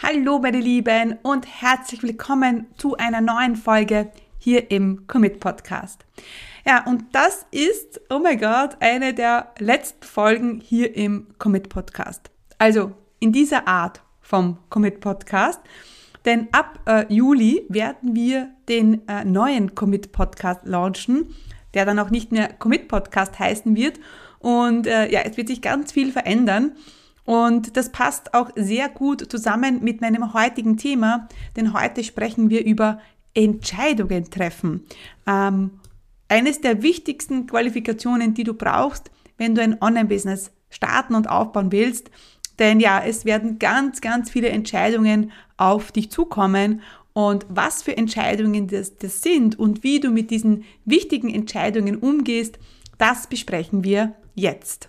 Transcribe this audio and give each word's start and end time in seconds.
Hallo 0.00 0.38
meine 0.38 0.60
Lieben 0.60 1.18
und 1.22 1.44
herzlich 1.60 2.04
willkommen 2.04 2.68
zu 2.76 2.96
einer 2.96 3.20
neuen 3.20 3.56
Folge 3.56 4.12
hier 4.38 4.70
im 4.70 5.08
Commit 5.08 5.40
Podcast. 5.40 6.04
Ja, 6.64 6.86
und 6.86 7.06
das 7.10 7.46
ist, 7.50 8.00
oh 8.08 8.20
mein 8.20 8.38
Gott, 8.38 8.76
eine 8.78 9.12
der 9.12 9.52
letzten 9.58 10.06
Folgen 10.06 10.60
hier 10.64 10.94
im 10.94 11.26
Commit 11.38 11.68
Podcast. 11.68 12.30
Also 12.58 12.92
in 13.18 13.32
dieser 13.32 13.66
Art 13.66 14.00
vom 14.20 14.58
Commit 14.70 15.00
Podcast. 15.00 15.60
Denn 16.24 16.46
ab 16.52 16.78
äh, 16.86 17.12
Juli 17.12 17.66
werden 17.68 18.14
wir 18.14 18.50
den 18.68 19.06
äh, 19.08 19.24
neuen 19.24 19.74
Commit 19.74 20.12
Podcast 20.12 20.60
launchen, 20.62 21.34
der 21.74 21.84
dann 21.84 21.98
auch 21.98 22.10
nicht 22.10 22.30
mehr 22.30 22.52
Commit 22.52 22.86
Podcast 22.86 23.36
heißen 23.40 23.74
wird. 23.74 23.98
Und 24.38 24.86
äh, 24.86 25.10
ja, 25.10 25.22
es 25.22 25.36
wird 25.36 25.48
sich 25.48 25.60
ganz 25.60 25.90
viel 25.90 26.12
verändern. 26.12 26.76
Und 27.28 27.76
das 27.76 27.92
passt 27.92 28.32
auch 28.32 28.48
sehr 28.56 28.88
gut 28.88 29.30
zusammen 29.30 29.84
mit 29.84 30.00
meinem 30.00 30.32
heutigen 30.32 30.78
Thema, 30.78 31.28
denn 31.56 31.74
heute 31.74 32.02
sprechen 32.02 32.48
wir 32.48 32.64
über 32.64 33.02
Entscheidungen 33.34 34.30
treffen. 34.30 34.86
Ähm, 35.26 35.72
eines 36.28 36.62
der 36.62 36.82
wichtigsten 36.82 37.46
Qualifikationen, 37.46 38.32
die 38.32 38.44
du 38.44 38.54
brauchst, 38.54 39.10
wenn 39.36 39.54
du 39.54 39.60
ein 39.60 39.76
Online-Business 39.82 40.52
starten 40.70 41.14
und 41.14 41.28
aufbauen 41.28 41.70
willst. 41.70 42.10
Denn 42.58 42.80
ja, 42.80 42.98
es 43.04 43.26
werden 43.26 43.58
ganz, 43.58 44.00
ganz 44.00 44.30
viele 44.30 44.48
Entscheidungen 44.48 45.30
auf 45.58 45.92
dich 45.92 46.10
zukommen. 46.10 46.80
Und 47.12 47.44
was 47.50 47.82
für 47.82 47.94
Entscheidungen 47.94 48.68
das, 48.68 48.96
das 48.96 49.20
sind 49.20 49.58
und 49.58 49.82
wie 49.82 50.00
du 50.00 50.08
mit 50.08 50.30
diesen 50.30 50.64
wichtigen 50.86 51.28
Entscheidungen 51.28 51.98
umgehst, 51.98 52.58
das 52.96 53.26
besprechen 53.26 53.84
wir 53.84 54.14
jetzt. 54.34 54.88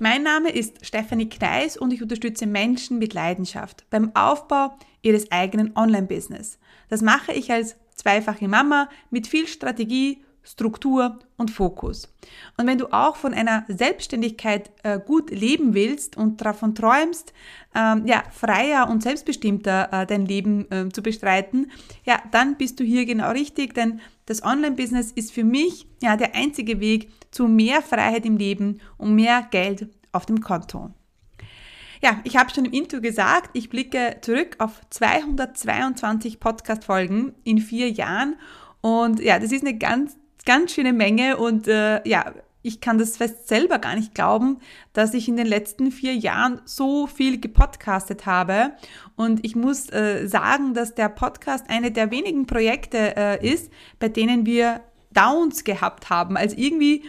Mein 0.00 0.22
Name 0.22 0.50
ist 0.50 0.86
Stefanie 0.86 1.28
Kneis 1.28 1.76
und 1.76 1.92
ich 1.92 2.02
unterstütze 2.02 2.46
Menschen 2.46 2.98
mit 3.00 3.14
Leidenschaft 3.14 3.84
beim 3.90 4.14
Aufbau 4.14 4.78
ihres 5.02 5.32
eigenen 5.32 5.76
Online-Business. 5.76 6.60
Das 6.88 7.02
mache 7.02 7.32
ich 7.32 7.50
als 7.50 7.74
zweifache 7.96 8.46
Mama 8.46 8.88
mit 9.10 9.26
viel 9.26 9.48
Strategie, 9.48 10.22
Struktur 10.50 11.18
und 11.36 11.50
Fokus. 11.50 12.08
Und 12.56 12.66
wenn 12.66 12.78
du 12.78 12.86
auch 12.92 13.16
von 13.16 13.34
einer 13.34 13.64
Selbstständigkeit 13.68 14.70
äh, 14.82 14.98
gut 14.98 15.30
leben 15.30 15.74
willst 15.74 16.16
und 16.16 16.40
davon 16.40 16.74
träumst, 16.74 17.34
ähm, 17.74 18.06
ja, 18.06 18.22
freier 18.30 18.88
und 18.88 19.02
selbstbestimmter 19.02 19.88
äh, 19.92 20.06
dein 20.06 20.24
Leben 20.24 20.70
äh, 20.70 20.88
zu 20.88 21.02
bestreiten, 21.02 21.70
ja, 22.04 22.22
dann 22.30 22.56
bist 22.56 22.80
du 22.80 22.84
hier 22.84 23.04
genau 23.04 23.30
richtig, 23.30 23.74
denn 23.74 24.00
das 24.24 24.42
Online-Business 24.42 25.12
ist 25.12 25.32
für 25.32 25.44
mich 25.44 25.86
ja 26.02 26.16
der 26.16 26.34
einzige 26.34 26.80
Weg 26.80 27.10
zu 27.30 27.46
mehr 27.46 27.82
Freiheit 27.82 28.24
im 28.24 28.38
Leben 28.38 28.80
und 28.96 29.14
mehr 29.14 29.46
Geld 29.50 29.88
auf 30.12 30.24
dem 30.24 30.40
Konto. 30.40 30.90
Ja, 32.00 32.20
ich 32.24 32.36
habe 32.36 32.50
schon 32.50 32.64
im 32.64 32.72
Intro 32.72 33.00
gesagt, 33.00 33.50
ich 33.52 33.68
blicke 33.68 34.18
zurück 34.22 34.56
auf 34.58 34.80
222 34.90 36.40
Podcast-Folgen 36.40 37.34
in 37.44 37.58
vier 37.58 37.90
Jahren 37.90 38.36
und 38.80 39.20
ja, 39.20 39.38
das 39.38 39.52
ist 39.52 39.62
eine 39.62 39.76
ganz, 39.76 40.16
ganz 40.48 40.72
schöne 40.72 40.94
Menge 40.94 41.36
und 41.36 41.68
äh, 41.68 42.00
ja, 42.08 42.32
ich 42.62 42.80
kann 42.80 42.96
das 42.96 43.18
fest 43.18 43.48
selber 43.48 43.78
gar 43.78 43.94
nicht 43.94 44.14
glauben, 44.14 44.60
dass 44.94 45.12
ich 45.12 45.28
in 45.28 45.36
den 45.36 45.46
letzten 45.46 45.92
vier 45.92 46.14
Jahren 46.14 46.62
so 46.64 47.06
viel 47.06 47.38
gepodcastet 47.38 48.24
habe. 48.24 48.72
Und 49.14 49.44
ich 49.44 49.54
muss 49.54 49.92
äh, 49.92 50.26
sagen, 50.26 50.72
dass 50.72 50.94
der 50.94 51.10
Podcast 51.10 51.66
eine 51.68 51.92
der 51.92 52.10
wenigen 52.10 52.46
Projekte 52.46 53.14
äh, 53.14 53.46
ist, 53.46 53.70
bei 54.00 54.08
denen 54.08 54.46
wir 54.46 54.80
Downs 55.10 55.64
gehabt 55.64 56.08
haben. 56.08 56.38
Also 56.38 56.56
irgendwie 56.56 57.04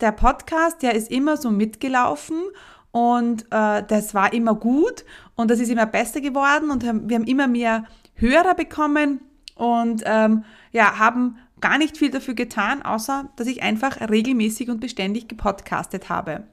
der 0.00 0.10
Podcast, 0.10 0.82
der 0.82 0.96
ist 0.96 1.12
immer 1.12 1.36
so 1.36 1.50
mitgelaufen 1.52 2.42
und 2.90 3.44
äh, 3.52 3.84
das 3.86 4.14
war 4.14 4.32
immer 4.32 4.56
gut 4.56 5.04
und 5.36 5.48
das 5.48 5.60
ist 5.60 5.70
immer 5.70 5.86
besser 5.86 6.20
geworden 6.20 6.72
und 6.72 6.82
wir 6.82 7.16
haben 7.16 7.24
immer 7.24 7.46
mehr 7.46 7.84
Hörer 8.14 8.56
bekommen 8.56 9.20
und 9.54 10.02
ähm, 10.06 10.42
ja, 10.72 10.98
haben 10.98 11.36
gar 11.60 11.78
nicht 11.78 11.96
viel 11.96 12.10
dafür 12.10 12.34
getan, 12.34 12.82
außer 12.82 13.30
dass 13.36 13.46
ich 13.46 13.62
einfach 13.62 14.00
regelmäßig 14.00 14.70
und 14.70 14.80
beständig 14.80 15.28
gepodcastet 15.28 16.08
habe. 16.08 16.44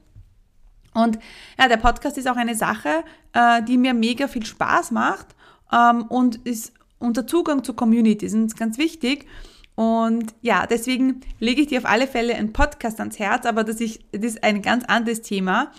Und 0.94 1.18
ja, 1.58 1.68
der 1.68 1.76
Podcast 1.76 2.18
ist 2.18 2.28
auch 2.28 2.36
eine 2.36 2.54
Sache, 2.54 3.04
äh, 3.32 3.62
die 3.62 3.76
mir 3.76 3.94
mega 3.94 4.26
viel 4.28 4.44
Spaß 4.44 4.90
macht 4.90 5.28
ähm, 5.72 6.02
und 6.02 6.36
ist 6.46 6.72
unter 6.98 7.26
Zugang 7.26 7.62
zur 7.62 7.76
Community. 7.76 8.26
Das 8.26 8.34
ist 8.34 8.56
ganz 8.56 8.78
wichtig. 8.78 9.26
Und 9.74 10.34
ja, 10.42 10.66
deswegen 10.66 11.20
lege 11.38 11.60
ich 11.60 11.68
dir 11.68 11.78
auf 11.78 11.84
alle 11.84 12.08
Fälle 12.08 12.34
einen 12.34 12.52
Podcast 12.52 12.98
ans 12.98 13.18
Herz, 13.20 13.46
aber 13.46 13.62
das 13.62 13.80
ist, 13.80 14.00
das 14.10 14.32
ist 14.32 14.42
ein 14.42 14.60
ganz 14.60 14.84
anderes 14.84 15.22
Thema. 15.22 15.70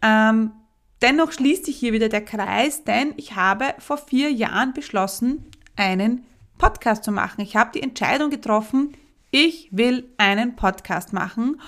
Ähm, 0.00 0.52
dennoch 1.02 1.32
schließt 1.32 1.66
sich 1.66 1.76
hier 1.76 1.92
wieder 1.92 2.08
der 2.08 2.24
Kreis, 2.24 2.84
denn 2.84 3.12
ich 3.18 3.36
habe 3.36 3.74
vor 3.78 3.98
vier 3.98 4.32
Jahren 4.32 4.72
beschlossen, 4.72 5.44
einen 5.76 6.24
Podcast 6.58 7.04
zu 7.04 7.12
machen. 7.12 7.40
Ich 7.40 7.56
habe 7.56 7.70
die 7.72 7.82
Entscheidung 7.82 8.30
getroffen, 8.30 8.94
ich 9.30 9.68
will 9.70 10.08
einen 10.18 10.56
Podcast 10.56 11.12
machen. 11.12 11.60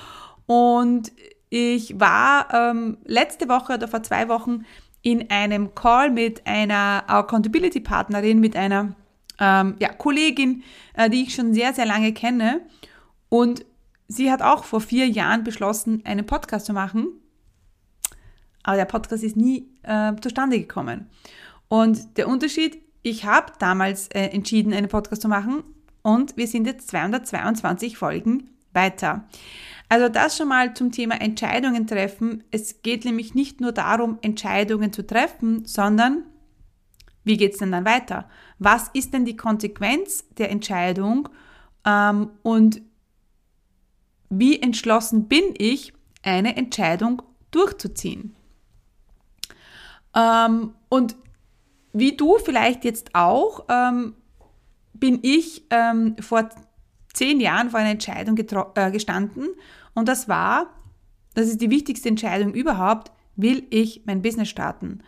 Und 0.47 1.13
ich 1.51 1.99
war 1.99 2.53
ähm, 2.53 2.99
letzte 3.05 3.49
Woche 3.49 3.75
oder 3.75 3.89
vor 3.89 4.03
zwei 4.03 4.29
Wochen 4.29 4.65
in 5.03 5.31
einem 5.31 5.75
Call 5.75 6.11
mit 6.11 6.47
einer 6.47 7.05
Accountability-Partnerin, 7.07 8.41
mit 8.41 8.57
einer 8.57 8.95
ähm, 9.39 9.77
ja, 9.79 9.93
Kollegin, 9.93 10.63
äh, 10.95 11.09
die 11.09 11.23
ich 11.23 11.35
schon 11.35 11.55
sehr, 11.55 11.73
sehr 11.73 11.87
lange 11.87 12.13
kenne. 12.13 12.63
Und 13.29 13.65
sie 14.09 14.31
hat 14.31 14.43
auch 14.43 14.65
vor 14.65 14.81
vier 14.81 15.07
Jahren 15.07 15.45
beschlossen, 15.45 16.03
einen 16.05 16.27
Podcast 16.27 16.67
zu 16.67 16.73
machen. 16.73 17.09
Aber 18.63 18.77
der 18.77 18.87
Podcast 18.87 19.23
ist 19.23 19.37
nie 19.37 19.69
äh, 19.83 20.15
zustande 20.21 20.59
gekommen. 20.59 21.09
Und 21.69 22.17
der 22.17 22.29
Unterschied, 22.29 22.83
ich 23.03 23.25
habe 23.25 23.53
damals 23.59 24.09
äh, 24.09 24.27
entschieden, 24.27 24.73
einen 24.73 24.89
Podcast 24.89 25.23
zu 25.23 25.29
machen 25.29 25.63
und 26.03 26.37
wir 26.37 26.47
sind 26.47 26.67
jetzt 26.67 26.89
222 26.89 27.97
Folgen 27.97 28.51
weiter. 28.73 29.25
Also 29.89 30.09
das 30.09 30.37
schon 30.37 30.49
mal 30.49 30.75
zum 30.75 30.93
Thema 30.93 31.21
Entscheidungen 31.21 31.87
treffen. 31.87 32.45
Es 32.51 32.83
geht 32.83 33.05
nämlich 33.05 33.35
nicht 33.35 33.61
nur 33.61 33.73
darum, 33.73 34.19
Entscheidungen 34.21 34.93
zu 34.93 35.07
treffen, 35.07 35.65
sondern 35.65 36.25
wie 37.25 37.37
geht 37.37 37.53
es 37.53 37.59
denn 37.59 37.73
dann 37.73 37.85
weiter? 37.85 38.29
Was 38.59 38.89
ist 38.93 39.13
denn 39.13 39.25
die 39.25 39.37
Konsequenz 39.37 40.25
der 40.37 40.51
Entscheidung? 40.51 41.29
Ähm, 41.85 42.31
und 42.43 42.83
wie 44.31 44.61
entschlossen 44.61 45.29
bin 45.29 45.55
ich, 45.57 45.93
eine 46.23 46.57
Entscheidung 46.57 47.23
durchzuziehen? 47.51 48.35
Ähm, 50.15 50.75
und 50.89 51.17
wie 51.93 52.17
du 52.17 52.39
vielleicht 52.39 52.85
jetzt 52.85 53.15
auch, 53.15 53.65
ähm, 53.69 54.15
bin 54.93 55.21
ich 55.23 55.65
ähm, 55.71 56.17
vor 56.21 56.49
zehn 57.13 57.41
Jahren 57.41 57.71
vor 57.71 57.81
einer 57.81 57.91
Entscheidung 57.91 58.37
äh, 58.37 58.91
gestanden 58.91 59.49
und 59.95 60.09
das 60.09 60.29
war, 60.29 60.75
das 61.35 61.49
ist 61.49 61.61
die 61.61 61.71
wichtigste 61.71 62.09
Entscheidung 62.09 62.55
überhaupt, 62.55 63.13
will 63.37 63.67
ich 63.71 64.03
mein 64.07 64.23
Business 64.23 64.49
starten? 64.49 65.01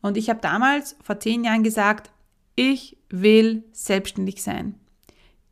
Und 0.00 0.16
ich 0.16 0.30
habe 0.30 0.40
damals 0.40 0.96
vor 1.02 1.18
zehn 1.18 1.44
Jahren 1.44 1.64
gesagt, 1.64 2.10
ich 2.54 2.96
will 3.08 3.64
selbstständig 3.72 4.42
sein. 4.42 4.74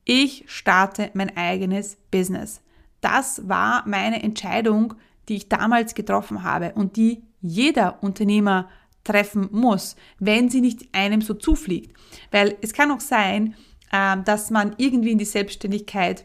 Ich 0.04 0.44
starte 0.46 1.10
mein 1.14 1.36
eigenes 1.36 1.96
Business. 2.10 2.60
Das 3.00 3.48
war 3.48 3.82
meine 3.86 4.22
Entscheidung, 4.22 4.94
die 5.28 5.36
ich 5.36 5.48
damals 5.48 5.94
getroffen 5.94 6.42
habe 6.42 6.72
und 6.74 6.96
die 6.96 7.22
jeder 7.40 8.02
Unternehmer 8.02 8.68
treffen 9.06 9.48
muss, 9.52 9.96
wenn 10.18 10.50
sie 10.50 10.60
nicht 10.60 10.88
einem 10.92 11.22
so 11.22 11.34
zufliegt. 11.34 11.96
Weil 12.30 12.56
es 12.60 12.72
kann 12.72 12.90
auch 12.90 13.00
sein, 13.00 13.54
ähm, 13.92 14.24
dass 14.24 14.50
man 14.50 14.74
irgendwie 14.78 15.12
in 15.12 15.18
die 15.18 15.24
Selbstständigkeit 15.24 16.24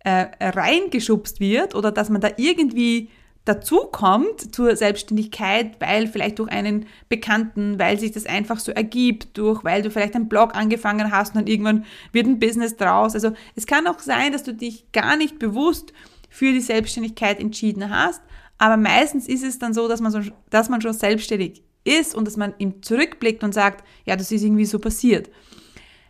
äh, 0.00 0.26
reingeschubst 0.40 1.40
wird 1.40 1.74
oder 1.74 1.90
dass 1.90 2.10
man 2.10 2.20
da 2.20 2.30
irgendwie 2.36 3.08
dazu 3.44 3.88
kommt 3.90 4.54
zur 4.54 4.74
Selbstständigkeit, 4.74 5.80
weil 5.80 6.06
vielleicht 6.06 6.38
durch 6.38 6.50
einen 6.50 6.86
Bekannten, 7.08 7.78
weil 7.78 7.98
sich 7.98 8.12
das 8.12 8.26
einfach 8.26 8.58
so 8.58 8.72
ergibt, 8.72 9.36
durch, 9.36 9.64
weil 9.64 9.82
du 9.82 9.90
vielleicht 9.90 10.14
einen 10.14 10.28
Blog 10.28 10.54
angefangen 10.54 11.10
hast 11.10 11.34
und 11.34 11.42
dann 11.42 11.46
irgendwann 11.46 11.84
wird 12.12 12.26
ein 12.26 12.38
Business 12.38 12.76
draus. 12.76 13.14
Also 13.14 13.32
es 13.54 13.66
kann 13.66 13.86
auch 13.86 13.98
sein, 13.98 14.32
dass 14.32 14.44
du 14.44 14.54
dich 14.54 14.90
gar 14.92 15.16
nicht 15.16 15.38
bewusst 15.38 15.92
für 16.30 16.52
die 16.52 16.60
Selbstständigkeit 16.60 17.38
entschieden 17.38 17.90
hast. 17.90 18.22
Aber 18.64 18.78
meistens 18.78 19.28
ist 19.28 19.44
es 19.44 19.58
dann 19.58 19.74
so, 19.74 19.88
dass 19.88 20.00
man, 20.00 20.10
so, 20.10 20.22
dass 20.48 20.70
man 20.70 20.80
schon 20.80 20.94
selbstständig 20.94 21.62
ist 21.84 22.14
und 22.14 22.24
dass 22.24 22.38
man 22.38 22.54
ihm 22.56 22.82
zurückblickt 22.82 23.44
und 23.44 23.52
sagt, 23.52 23.86
ja, 24.06 24.16
das 24.16 24.32
ist 24.32 24.42
irgendwie 24.42 24.64
so 24.64 24.78
passiert. 24.78 25.28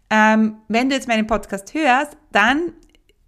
Ähm, 0.09 0.59
wenn 0.69 0.89
du 0.89 0.95
jetzt 0.95 1.09
meinen 1.09 1.27
Podcast 1.27 1.75
hörst, 1.75 2.17
dann 2.31 2.73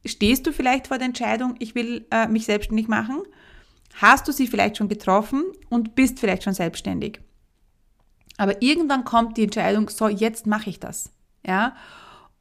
stehst 0.04 0.46
du 0.46 0.52
vielleicht 0.52 0.86
vor 0.86 0.98
der 0.98 1.08
Entscheidung, 1.08 1.56
ich 1.58 1.74
will 1.74 2.06
äh, 2.12 2.28
mich 2.28 2.44
selbstständig 2.44 2.86
machen. 2.86 3.20
Hast 3.94 4.28
du 4.28 4.32
sie 4.32 4.46
vielleicht 4.46 4.76
schon 4.76 4.88
getroffen 4.88 5.42
und 5.70 5.96
bist 5.96 6.20
vielleicht 6.20 6.44
schon 6.44 6.54
selbstständig. 6.54 7.18
Aber 8.36 8.62
irgendwann 8.62 9.02
kommt 9.02 9.38
die 9.38 9.42
Entscheidung, 9.42 9.88
so, 9.88 10.06
jetzt 10.06 10.46
mache 10.46 10.70
ich 10.70 10.78
das. 10.78 11.10
Ja? 11.44 11.74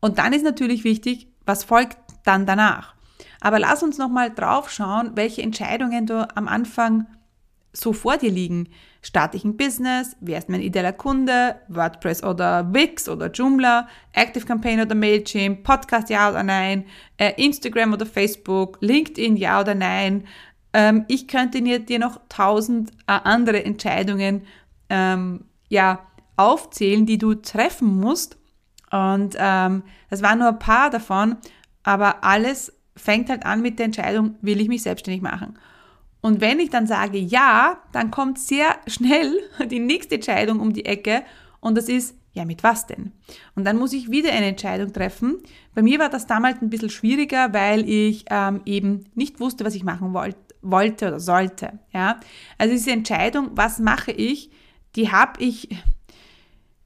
Und 0.02 0.20
dann 0.20 0.34
ist 0.34 0.44
natürlich 0.44 0.84
wichtig, 0.84 1.30
was 1.48 1.64
folgt 1.64 1.98
dann 2.26 2.46
danach. 2.46 2.95
Aber 3.46 3.60
lass 3.60 3.84
uns 3.84 4.00
nochmal 4.00 4.34
drauf 4.34 4.72
schauen, 4.72 5.12
welche 5.14 5.44
Entscheidungen 5.44 6.08
du 6.08 6.28
am 6.36 6.48
Anfang 6.48 7.06
so 7.74 7.94
vor 7.94 8.18
dir 8.18 8.32
liegen. 8.32 8.70
Starte 9.04 9.38
ich 9.38 9.44
ein 9.44 9.56
Business? 9.56 10.18
Wer 10.20 10.40
ist 10.40 10.50
mein 10.50 10.62
idealer 10.62 10.94
Kunde? 10.94 11.58
WordPress 11.68 12.24
oder 12.24 12.74
Wix 12.74 13.08
oder 13.08 13.30
Joomla? 13.30 13.88
Active 14.14 14.48
Campaign 14.48 14.82
oder 14.82 14.96
Mailchimp? 14.96 15.64
Podcast 15.64 16.10
ja 16.10 16.32
oder 16.32 16.42
nein? 16.42 16.86
Äh, 17.18 17.34
Instagram 17.38 17.94
oder 17.94 18.08
Facebook? 18.08 18.80
LinkedIn 18.82 19.38
ja 19.38 19.62
oder 19.62 19.76
nein? 19.76 20.26
Ähm, 20.74 21.06
ich 21.08 21.28
könnte 21.28 21.62
dir 21.62 22.00
noch 22.00 22.22
tausend 22.30 22.90
äh, 23.06 23.12
andere 23.12 23.64
Entscheidungen 23.64 24.48
ähm, 24.90 25.46
ja, 25.70 26.00
aufzählen, 26.36 27.06
die 27.06 27.20
du 27.20 27.36
treffen 27.36 28.00
musst. 28.00 28.40
Und 28.90 29.36
ähm, 29.38 29.84
das 30.10 30.24
waren 30.24 30.40
nur 30.40 30.48
ein 30.48 30.58
paar 30.58 30.90
davon, 30.90 31.38
aber 31.84 32.24
alles 32.24 32.74
fängt 32.96 33.30
halt 33.30 33.46
an 33.46 33.62
mit 33.62 33.80
der 33.80 33.86
Entscheidung, 33.86 34.36
will 34.42 34.62
ich 34.62 34.68
mich 34.68 34.84
selbstständig 34.84 35.22
machen. 35.22 35.58
Und 36.22 36.42
wenn 36.42 36.60
ich 36.60 36.72
dann 36.72 36.88
sage 36.88 37.20
ja, 37.20 37.78
dann 37.92 38.10
kommt 38.10 38.40
sehr 38.40 38.78
schnell 38.88 39.34
die 39.70 39.80
nächste 39.80 40.16
Entscheidung 40.16 40.60
um 40.60 40.74
die 40.74 40.86
Ecke 40.86 41.24
und 41.60 41.78
das 41.78 41.88
ist, 41.88 42.16
ja, 42.34 42.46
mit 42.46 42.64
was 42.64 42.86
denn? 42.86 43.12
Und 43.56 43.66
dann 43.66 43.78
muss 43.78 43.94
ich 43.94 44.12
wieder 44.12 44.32
eine 44.32 44.48
Entscheidung 44.48 44.92
treffen. 44.92 45.38
Bei 45.74 45.82
mir 45.82 46.00
war 46.00 46.10
das 46.10 46.28
damals 46.28 46.62
ein 46.62 46.70
bisschen 46.70 46.90
schwieriger, 46.90 47.54
weil 47.54 47.88
ich 47.90 48.26
ähm, 48.30 48.62
eben 48.66 49.06
nicht 49.16 49.40
wusste, 49.40 49.66
was 49.66 49.76
ich 49.76 49.84
machen 49.84 50.14
wollt, 50.14 50.36
wollte 50.62 51.08
oder 51.08 51.20
sollte. 51.20 51.80
Ja? 51.94 52.20
Also 52.58 52.74
diese 52.74 52.92
Entscheidung, 52.92 53.52
was 53.54 53.80
mache 53.80 54.12
ich, 54.12 54.52
die 54.96 55.12
habe 55.12 55.42
ich, 55.42 55.70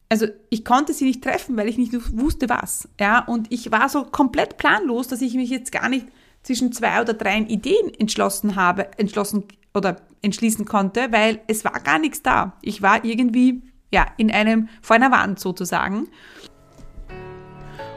also 0.10 0.26
ich 0.50 0.66
konnte 0.66 0.94
sie 0.94 1.06
nicht 1.06 1.24
treffen, 1.24 1.56
weil 1.56 1.70
ich 1.70 1.78
nicht 1.78 1.94
wusste 2.18 2.50
was. 2.50 2.90
Ja, 3.00 3.20
und 3.20 3.52
ich 3.52 3.72
war 3.72 3.88
so 3.90 4.04
komplett 4.04 4.58
planlos, 4.58 5.08
dass 5.08 5.22
ich 5.22 5.36
mich 5.36 5.52
jetzt 5.52 5.72
gar 5.72 5.88
nicht 5.88 6.08
zwischen 6.42 6.72
zwei 6.72 7.02
oder 7.02 7.14
drei 7.14 7.38
Ideen 7.38 7.94
entschlossen 7.94 8.56
habe, 8.56 8.98
entschlossen 8.98 9.44
oder 9.74 9.98
entschließen 10.22 10.66
konnte, 10.66 11.12
weil 11.12 11.42
es 11.48 11.64
war 11.64 11.80
gar 11.80 12.00
nichts 12.00 12.24
da. 12.24 12.54
Ich 12.62 12.82
war 12.82 13.06
irgendwie 13.06 13.62
ja 13.92 14.06
in 14.18 14.32
einem 14.32 14.68
vor 14.82 14.96
einer 14.96 15.12
Wand 15.12 15.40
sozusagen. 15.40 16.08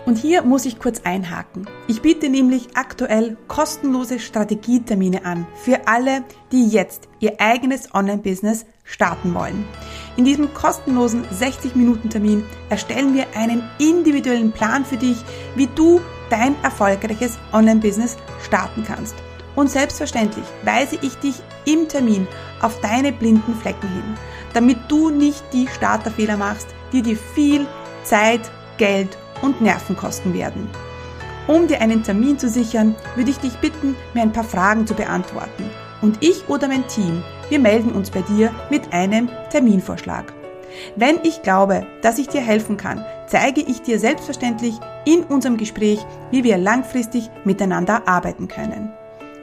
Und 0.04 0.18
hier 0.18 0.42
muss 0.42 0.66
ich 0.66 0.80
kurz 0.80 1.02
einhaken. 1.04 1.66
Ich 1.86 2.02
biete 2.02 2.28
nämlich 2.28 2.76
aktuell 2.76 3.36
kostenlose 3.46 4.18
Strategietermine 4.18 5.24
an 5.24 5.46
für 5.54 5.86
alle, 5.86 6.24
die 6.50 6.66
jetzt 6.68 7.08
ihr 7.20 7.40
eigenes 7.40 7.94
Online-Business 7.94 8.66
starten 8.84 9.34
wollen. 9.34 9.64
In 10.16 10.24
diesem 10.24 10.52
kostenlosen 10.52 11.24
60-Minuten-Termin 11.26 12.44
erstellen 12.68 13.14
wir 13.14 13.26
einen 13.34 13.62
individuellen 13.78 14.52
Plan 14.52 14.84
für 14.84 14.96
dich, 14.96 15.16
wie 15.54 15.68
du 15.74 16.00
dein 16.30 16.54
erfolgreiches 16.62 17.38
Online-Business 17.52 18.16
starten 18.44 18.84
kannst. 18.84 19.14
Und 19.54 19.70
selbstverständlich 19.70 20.44
weise 20.64 20.98
ich 21.02 21.14
dich 21.16 21.36
im 21.66 21.88
Termin 21.88 22.26
auf 22.60 22.80
deine 22.80 23.12
blinden 23.12 23.54
Flecken 23.54 23.88
hin, 23.88 24.14
damit 24.54 24.78
du 24.88 25.10
nicht 25.10 25.42
die 25.52 25.68
Starterfehler 25.68 26.36
machst, 26.36 26.68
die 26.92 27.02
dir 27.02 27.16
viel 27.16 27.66
Zeit, 28.02 28.50
Geld 28.78 29.16
und 29.42 29.60
Nerven 29.60 29.96
kosten 29.96 30.32
werden. 30.34 30.68
Um 31.46 31.66
dir 31.66 31.80
einen 31.80 32.02
Termin 32.02 32.38
zu 32.38 32.48
sichern, 32.48 32.94
würde 33.16 33.30
ich 33.30 33.38
dich 33.38 33.54
bitten, 33.56 33.96
mir 34.14 34.22
ein 34.22 34.32
paar 34.32 34.44
Fragen 34.44 34.86
zu 34.86 34.94
beantworten. 34.94 35.70
Und 36.02 36.18
ich 36.20 36.48
oder 36.48 36.68
mein 36.68 36.86
Team, 36.88 37.22
wir 37.48 37.60
melden 37.60 37.92
uns 37.92 38.10
bei 38.10 38.22
dir 38.22 38.52
mit 38.70 38.92
einem 38.92 39.28
Terminvorschlag. 39.50 40.32
Wenn 40.96 41.20
ich 41.22 41.42
glaube, 41.42 41.86
dass 42.02 42.18
ich 42.18 42.28
dir 42.28 42.40
helfen 42.40 42.76
kann, 42.76 43.04
zeige 43.28 43.60
ich 43.60 43.82
dir 43.82 43.98
selbstverständlich 43.98 44.74
in 45.04 45.22
unserem 45.24 45.56
Gespräch, 45.56 46.04
wie 46.30 46.44
wir 46.44 46.58
langfristig 46.58 47.30
miteinander 47.44 48.08
arbeiten 48.08 48.48
können. 48.48 48.92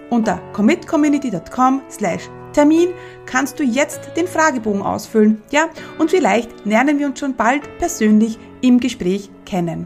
Unter 0.09 0.39
commitcommunity.com 0.53 1.81
slash 1.89 2.29
Termin 2.51 2.89
kannst 3.25 3.59
du 3.59 3.63
jetzt 3.63 4.09
den 4.17 4.27
Fragebogen 4.27 4.81
ausfüllen, 4.81 5.41
ja, 5.51 5.69
und 5.99 6.09
vielleicht 6.09 6.65
lernen 6.65 6.97
wir 6.97 7.05
uns 7.05 7.19
schon 7.19 7.35
bald 7.35 7.77
persönlich 7.77 8.39
im 8.61 8.79
Gespräch 8.79 9.29
kennen. 9.45 9.85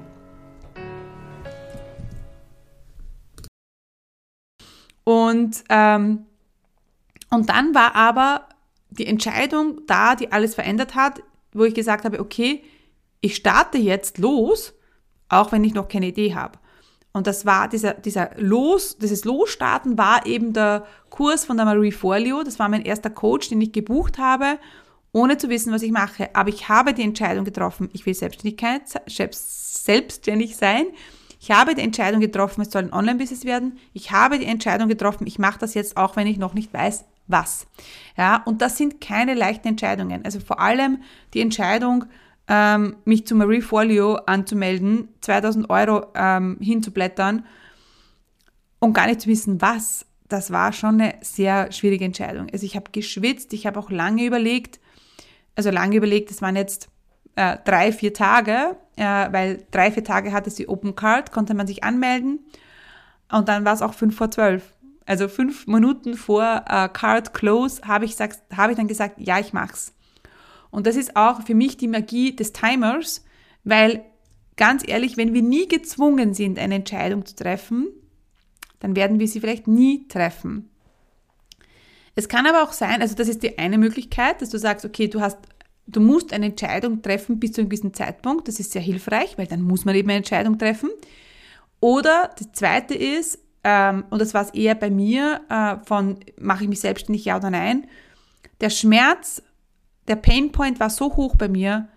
Und, 5.03 5.65
ähm, 5.69 6.25
und 7.33 7.49
dann 7.49 7.73
war 7.73 7.95
aber 7.95 8.47
die 8.91 9.07
Entscheidung 9.07 9.81
da, 9.87 10.15
die 10.15 10.31
alles 10.31 10.53
verändert 10.55 10.93
hat, 10.93 11.21
wo 11.51 11.63
ich 11.63 11.73
gesagt 11.73 12.05
habe, 12.05 12.19
okay, 12.19 12.63
ich 13.21 13.35
starte 13.35 13.77
jetzt 13.77 14.19
los, 14.19 14.73
auch 15.29 15.51
wenn 15.51 15.63
ich 15.63 15.73
noch 15.73 15.87
keine 15.87 16.07
Idee 16.07 16.35
habe. 16.35 16.59
Und 17.11 17.27
das 17.27 17.45
war 17.45 17.67
dieser, 17.67 17.93
dieser 17.93 18.31
Los, 18.37 18.97
dieses 18.97 19.23
Losstarten 19.23 19.97
war 19.97 20.25
eben 20.25 20.53
der 20.53 20.85
Kurs 21.09 21.45
von 21.45 21.57
der 21.57 21.65
Marie 21.65 21.91
Forleo. 21.91 22.43
Das 22.43 22.59
war 22.59 22.69
mein 22.69 22.83
erster 22.83 23.09
Coach, 23.09 23.49
den 23.49 23.61
ich 23.61 23.71
gebucht 23.71 24.17
habe, 24.17 24.59
ohne 25.11 25.37
zu 25.37 25.49
wissen, 25.49 25.71
was 25.71 25.83
ich 25.83 25.91
mache. 25.91 26.35
Aber 26.35 26.49
ich 26.49 26.69
habe 26.69 26.93
die 26.93 27.03
Entscheidung 27.03 27.45
getroffen, 27.45 27.89
ich 27.93 28.05
will 28.05 28.13
Selbstständigkeit, 28.13 28.83
selbstständig 29.07 30.55
sein. 30.55 30.85
Ich 31.39 31.51
habe 31.51 31.75
die 31.75 31.81
Entscheidung 31.81 32.21
getroffen, 32.21 32.61
es 32.61 32.71
soll 32.71 32.83
ein 32.83 32.93
Online-Business 32.93 33.43
werden. 33.43 33.77
Ich 33.93 34.11
habe 34.11 34.39
die 34.39 34.45
Entscheidung 34.45 34.87
getroffen, 34.87 35.27
ich 35.27 35.39
mache 35.39 35.59
das 35.59 35.73
jetzt 35.73 35.97
auch, 35.97 36.15
wenn 36.15 36.25
ich 36.25 36.37
noch 36.37 36.53
nicht 36.53 36.73
weiß, 36.73 37.05
was. 37.33 37.67
Ja, 38.17 38.41
und 38.45 38.61
das 38.61 38.77
sind 38.77 39.01
keine 39.01 39.33
leichten 39.33 39.67
Entscheidungen. 39.67 40.23
Also 40.23 40.39
vor 40.39 40.61
allem 40.61 40.99
die 41.33 41.41
Entscheidung, 41.41 42.05
ähm, 42.47 42.95
mich 43.03 43.27
zu 43.27 43.35
Marie 43.35 43.61
Folio 43.61 44.15
anzumelden, 44.15 45.09
2000 45.19 45.69
Euro 45.69 46.05
ähm, 46.15 46.57
hinzublättern 46.61 47.45
und 48.79 48.93
gar 48.93 49.07
nicht 49.07 49.21
zu 49.21 49.27
wissen, 49.29 49.61
was. 49.61 50.05
Das 50.29 50.51
war 50.51 50.71
schon 50.73 51.01
eine 51.01 51.15
sehr 51.21 51.71
schwierige 51.71 52.05
Entscheidung. 52.05 52.47
Also 52.51 52.65
ich 52.65 52.75
habe 52.75 52.91
geschwitzt, 52.91 53.53
ich 53.53 53.67
habe 53.67 53.79
auch 53.79 53.89
lange 53.89 54.25
überlegt, 54.25 54.79
also 55.55 55.69
lange 55.69 55.95
überlegt, 55.95 56.31
das 56.31 56.41
waren 56.41 56.55
jetzt 56.55 56.89
äh, 57.35 57.57
drei, 57.65 57.91
vier 57.91 58.13
Tage, 58.13 58.77
äh, 58.95 59.03
weil 59.31 59.65
drei, 59.71 59.91
vier 59.91 60.03
Tage 60.03 60.31
hatte 60.31 60.49
sie 60.49 60.67
Open 60.67 60.95
Card, 60.95 61.31
konnte 61.31 61.53
man 61.53 61.67
sich 61.67 61.83
anmelden 61.83 62.39
und 63.31 63.47
dann 63.47 63.65
war 63.65 63.73
es 63.73 63.81
auch 63.81 63.93
fünf 63.93 64.15
vor 64.15 64.31
zwölf. 64.31 64.73
Also 65.05 65.27
fünf 65.27 65.67
Minuten 65.67 66.15
vor 66.15 66.63
äh, 66.67 66.89
Card 66.89 67.33
Close 67.33 67.81
habe 67.83 68.05
ich, 68.05 68.15
hab 68.19 68.69
ich 68.69 68.77
dann 68.77 68.87
gesagt, 68.87 69.15
ja, 69.19 69.39
ich 69.39 69.53
mach's. 69.53 69.93
Und 70.71 70.87
das 70.87 70.95
ist 70.95 71.15
auch 71.15 71.43
für 71.43 71.55
mich 71.55 71.77
die 71.77 71.87
Magie 71.87 72.35
des 72.35 72.53
Timers, 72.53 73.23
weil 73.63 74.03
ganz 74.55 74.87
ehrlich, 74.87 75.17
wenn 75.17 75.33
wir 75.33 75.41
nie 75.41 75.67
gezwungen 75.67 76.33
sind, 76.33 76.57
eine 76.57 76.75
Entscheidung 76.75 77.25
zu 77.25 77.35
treffen, 77.35 77.87
dann 78.79 78.95
werden 78.95 79.19
wir 79.19 79.27
sie 79.27 79.39
vielleicht 79.39 79.67
nie 79.67 80.07
treffen. 80.07 80.69
Es 82.15 82.27
kann 82.27 82.45
aber 82.45 82.63
auch 82.63 82.73
sein, 82.73 83.01
also 83.01 83.15
das 83.15 83.27
ist 83.27 83.43
die 83.43 83.57
eine 83.57 83.77
Möglichkeit, 83.77 84.41
dass 84.41 84.49
du 84.49 84.59
sagst, 84.59 84.85
okay, 84.85 85.07
du 85.07 85.21
hast, 85.21 85.37
du 85.87 85.99
musst 85.99 86.31
eine 86.31 86.47
Entscheidung 86.47 87.01
treffen 87.01 87.39
bis 87.39 87.53
zu 87.53 87.61
einem 87.61 87.69
gewissen 87.69 87.93
Zeitpunkt. 87.93 88.47
Das 88.47 88.59
ist 88.59 88.71
sehr 88.71 88.81
hilfreich, 88.81 89.37
weil 89.37 89.47
dann 89.47 89.61
muss 89.61 89.85
man 89.85 89.95
eben 89.95 90.09
eine 90.09 90.17
Entscheidung 90.17 90.57
treffen. 90.57 90.89
Oder 91.79 92.31
das 92.37 92.51
zweite 92.53 92.93
ist, 92.93 93.39
ähm, 93.63 94.05
und 94.09 94.21
das 94.21 94.33
war 94.33 94.43
es 94.43 94.49
eher 94.51 94.75
bei 94.75 94.89
mir, 94.89 95.41
äh, 95.49 95.75
von 95.85 96.19
mache 96.39 96.63
ich 96.63 96.69
mich 96.69 96.81
selbstständig, 96.81 97.25
ja 97.25 97.37
oder 97.37 97.49
nein, 97.49 97.87
der 98.61 98.69
Schmerz, 98.69 99.41
der 100.07 100.15
Painpoint 100.15 100.79
war 100.79 100.89
so 100.89 101.15
hoch 101.15 101.35
bei 101.35 101.47
mir, 101.47 101.87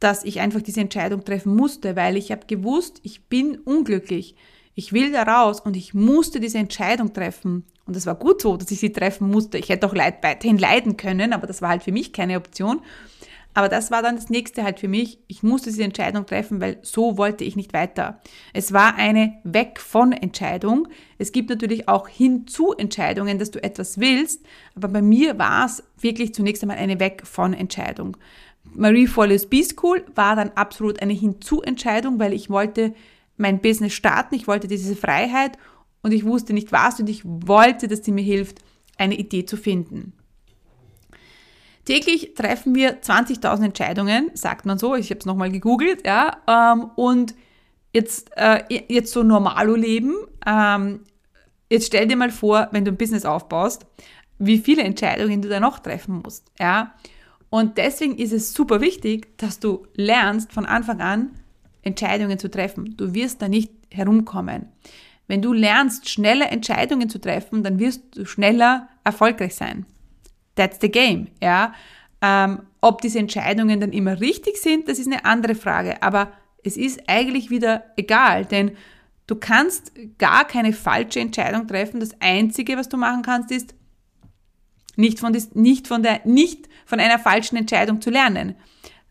dass 0.00 0.24
ich 0.24 0.40
einfach 0.40 0.62
diese 0.62 0.80
Entscheidung 0.80 1.24
treffen 1.24 1.54
musste, 1.54 1.94
weil 1.94 2.16
ich 2.16 2.32
habe 2.32 2.46
gewusst, 2.46 2.98
ich 3.04 3.28
bin 3.28 3.58
unglücklich, 3.58 4.34
ich 4.74 4.92
will 4.92 5.12
da 5.12 5.22
raus 5.22 5.60
und 5.60 5.76
ich 5.76 5.94
musste 5.94 6.40
diese 6.40 6.58
Entscheidung 6.58 7.12
treffen. 7.12 7.64
Und 7.84 7.96
es 7.96 8.06
war 8.06 8.14
gut 8.14 8.40
so, 8.40 8.56
dass 8.56 8.70
ich 8.70 8.80
sie 8.80 8.92
treffen 8.92 9.30
musste. 9.30 9.58
Ich 9.58 9.68
hätte 9.68 9.86
auch 9.86 9.94
weiterhin 9.94 10.58
leiden 10.58 10.96
können, 10.96 11.32
aber 11.32 11.46
das 11.46 11.62
war 11.62 11.68
halt 11.68 11.82
für 11.82 11.92
mich 11.92 12.12
keine 12.12 12.36
Option. 12.36 12.80
Aber 13.54 13.68
das 13.68 13.90
war 13.90 14.02
dann 14.02 14.16
das 14.16 14.30
nächste 14.30 14.62
halt 14.62 14.80
für 14.80 14.88
mich. 14.88 15.18
Ich 15.26 15.42
musste 15.42 15.70
diese 15.70 15.84
Entscheidung 15.84 16.24
treffen, 16.26 16.60
weil 16.60 16.78
so 16.82 17.18
wollte 17.18 17.44
ich 17.44 17.54
nicht 17.54 17.72
weiter. 17.74 18.20
Es 18.52 18.72
war 18.72 18.94
eine 18.96 19.34
Weg 19.44 19.78
von 19.78 20.12
Entscheidung. 20.12 20.88
Es 21.18 21.32
gibt 21.32 21.50
natürlich 21.50 21.88
auch 21.88 22.08
hinzu 22.08 22.72
Entscheidungen, 22.72 23.38
dass 23.38 23.50
du 23.50 23.62
etwas 23.62 24.00
willst. 24.00 24.44
Aber 24.74 24.88
bei 24.88 25.02
mir 25.02 25.38
war 25.38 25.66
es 25.66 25.82
wirklich 26.00 26.34
zunächst 26.34 26.62
einmal 26.62 26.78
eine 26.78 26.98
Weg 26.98 27.26
von 27.26 27.52
Entscheidung. 27.52 28.16
Marie 28.64 29.06
Follies 29.06 29.46
B-School 29.46 30.04
war 30.14 30.36
dann 30.36 30.52
absolut 30.54 31.02
eine 31.02 31.12
Hinzu-Entscheidung, 31.12 32.18
weil 32.18 32.32
ich 32.32 32.48
wollte 32.48 32.94
mein 33.36 33.60
Business 33.60 33.92
starten. 33.92 34.34
Ich 34.34 34.46
wollte 34.46 34.68
diese 34.68 34.96
Freiheit 34.96 35.58
und 36.02 36.12
ich 36.12 36.24
wusste 36.24 36.54
nicht 36.54 36.72
was 36.72 37.00
und 37.00 37.08
ich 37.08 37.22
wollte, 37.24 37.88
dass 37.88 38.04
sie 38.04 38.12
mir 38.12 38.24
hilft, 38.24 38.58
eine 38.96 39.16
Idee 39.16 39.44
zu 39.44 39.56
finden. 39.56 40.14
Täglich 41.84 42.34
treffen 42.34 42.74
wir 42.74 43.00
20.000 43.00 43.64
Entscheidungen, 43.64 44.30
sagt 44.34 44.66
man 44.66 44.78
so, 44.78 44.94
ich 44.94 45.10
habe 45.10 45.18
es 45.18 45.26
nochmal 45.26 45.50
gegoogelt, 45.50 46.06
ja, 46.06 46.36
ähm, 46.46 46.90
und 46.94 47.34
jetzt, 47.92 48.30
äh, 48.36 48.62
jetzt 48.88 49.12
so 49.12 49.22
Normalo-Leben, 49.24 50.14
ähm, 50.46 51.00
jetzt 51.68 51.88
stell 51.88 52.06
dir 52.06 52.16
mal 52.16 52.30
vor, 52.30 52.68
wenn 52.70 52.84
du 52.84 52.92
ein 52.92 52.96
Business 52.96 53.24
aufbaust, 53.24 53.86
wie 54.38 54.58
viele 54.58 54.82
Entscheidungen 54.82 55.42
du 55.42 55.48
da 55.48 55.58
noch 55.58 55.80
treffen 55.80 56.22
musst, 56.22 56.46
ja. 56.60 56.94
Und 57.50 57.76
deswegen 57.76 58.16
ist 58.16 58.32
es 58.32 58.54
super 58.54 58.80
wichtig, 58.80 59.36
dass 59.36 59.60
du 59.60 59.86
lernst 59.94 60.52
von 60.52 60.64
Anfang 60.64 61.02
an 61.02 61.32
Entscheidungen 61.82 62.38
zu 62.38 62.50
treffen. 62.50 62.96
Du 62.96 63.12
wirst 63.12 63.42
da 63.42 63.48
nicht 63.48 63.70
herumkommen. 63.90 64.68
Wenn 65.26 65.42
du 65.42 65.52
lernst, 65.52 66.08
schnelle 66.08 66.46
Entscheidungen 66.46 67.10
zu 67.10 67.20
treffen, 67.20 67.62
dann 67.62 67.78
wirst 67.78 68.16
du 68.16 68.24
schneller 68.24 68.88
erfolgreich 69.04 69.54
sein. 69.54 69.84
That's 70.54 70.78
the 70.80 70.90
game, 70.90 71.28
ja. 71.40 71.74
Ähm, 72.20 72.62
ob 72.80 73.00
diese 73.00 73.18
Entscheidungen 73.18 73.80
dann 73.80 73.92
immer 73.92 74.20
richtig 74.20 74.56
sind, 74.56 74.88
das 74.88 74.98
ist 74.98 75.06
eine 75.06 75.24
andere 75.24 75.54
Frage. 75.54 76.02
Aber 76.02 76.32
es 76.64 76.76
ist 76.76 77.02
eigentlich 77.06 77.50
wieder 77.50 77.84
egal, 77.96 78.44
denn 78.44 78.72
du 79.26 79.36
kannst 79.36 79.92
gar 80.18 80.46
keine 80.46 80.72
falsche 80.72 81.20
Entscheidung 81.20 81.66
treffen. 81.66 82.00
Das 82.00 82.20
Einzige, 82.20 82.76
was 82.76 82.88
du 82.88 82.96
machen 82.96 83.22
kannst, 83.22 83.50
ist 83.50 83.74
nicht 84.96 85.18
von, 85.18 85.32
des, 85.32 85.54
nicht 85.54 85.88
von, 85.88 86.02
der, 86.02 86.20
nicht 86.24 86.68
von 86.84 87.00
einer 87.00 87.18
falschen 87.18 87.56
Entscheidung 87.56 88.00
zu 88.00 88.10
lernen. 88.10 88.54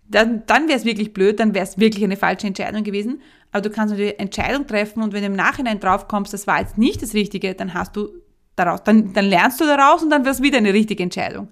Dann, 0.07 0.45
dann 0.45 0.67
wäre 0.67 0.77
es 0.77 0.85
wirklich 0.85 1.13
blöd, 1.13 1.39
dann 1.39 1.53
wäre 1.53 1.65
es 1.65 1.79
wirklich 1.79 2.03
eine 2.03 2.17
falsche 2.17 2.47
Entscheidung 2.47 2.83
gewesen. 2.83 3.21
Aber 3.51 3.61
du 3.61 3.69
kannst 3.69 3.91
natürlich 3.91 4.19
Entscheidung 4.19 4.67
treffen 4.67 5.01
und 5.01 5.13
wenn 5.13 5.21
du 5.21 5.27
im 5.27 5.35
Nachhinein 5.35 5.79
drauf 5.79 6.07
kommst, 6.07 6.33
das 6.33 6.47
war 6.47 6.59
jetzt 6.59 6.77
nicht 6.77 7.01
das 7.01 7.13
Richtige, 7.13 7.53
dann 7.53 7.73
hast 7.73 7.95
du 7.95 8.09
daraus, 8.55 8.83
dann, 8.83 9.13
dann 9.13 9.25
lernst 9.25 9.59
du 9.59 9.65
daraus 9.65 10.03
und 10.03 10.09
dann 10.09 10.25
wird 10.25 10.35
es 10.35 10.41
wieder 10.41 10.57
eine 10.57 10.73
richtige 10.73 11.03
Entscheidung. 11.03 11.49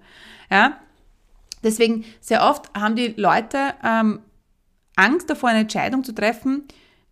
Ja? 0.49 0.77
Deswegen, 1.63 2.05
sehr 2.21 2.43
oft 2.43 2.73
haben 2.73 2.95
die 2.95 3.13
Leute 3.17 3.73
ähm, 3.83 4.19
Angst 4.95 5.29
davor, 5.29 5.49
eine 5.49 5.59
Entscheidung 5.59 6.03
zu 6.03 6.13
treffen, 6.13 6.63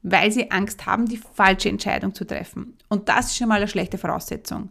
weil 0.03 0.32
sie 0.32 0.51
Angst 0.51 0.86
haben, 0.86 1.08
die 1.08 1.17
falsche 1.17 1.70
Entscheidung 1.70 2.13
zu 2.13 2.25
treffen. 2.25 2.77
Und 2.89 3.10
das 3.10 3.27
ist 3.27 3.38
schon 3.38 3.48
mal 3.48 3.56
eine 3.56 3.67
schlechte 3.67 3.98
Voraussetzung. 3.98 4.70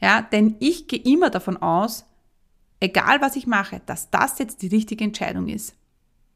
Ja, 0.00 0.22
denn 0.22 0.56
ich 0.60 0.86
gehe 0.86 1.00
immer 1.00 1.30
davon 1.30 1.56
aus, 1.56 2.04
egal 2.80 3.20
was 3.20 3.36
ich 3.36 3.46
mache, 3.46 3.80
dass 3.86 4.10
das 4.10 4.38
jetzt 4.38 4.62
die 4.62 4.68
richtige 4.68 5.04
Entscheidung 5.04 5.48
ist. 5.48 5.74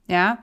Ja, 0.08 0.38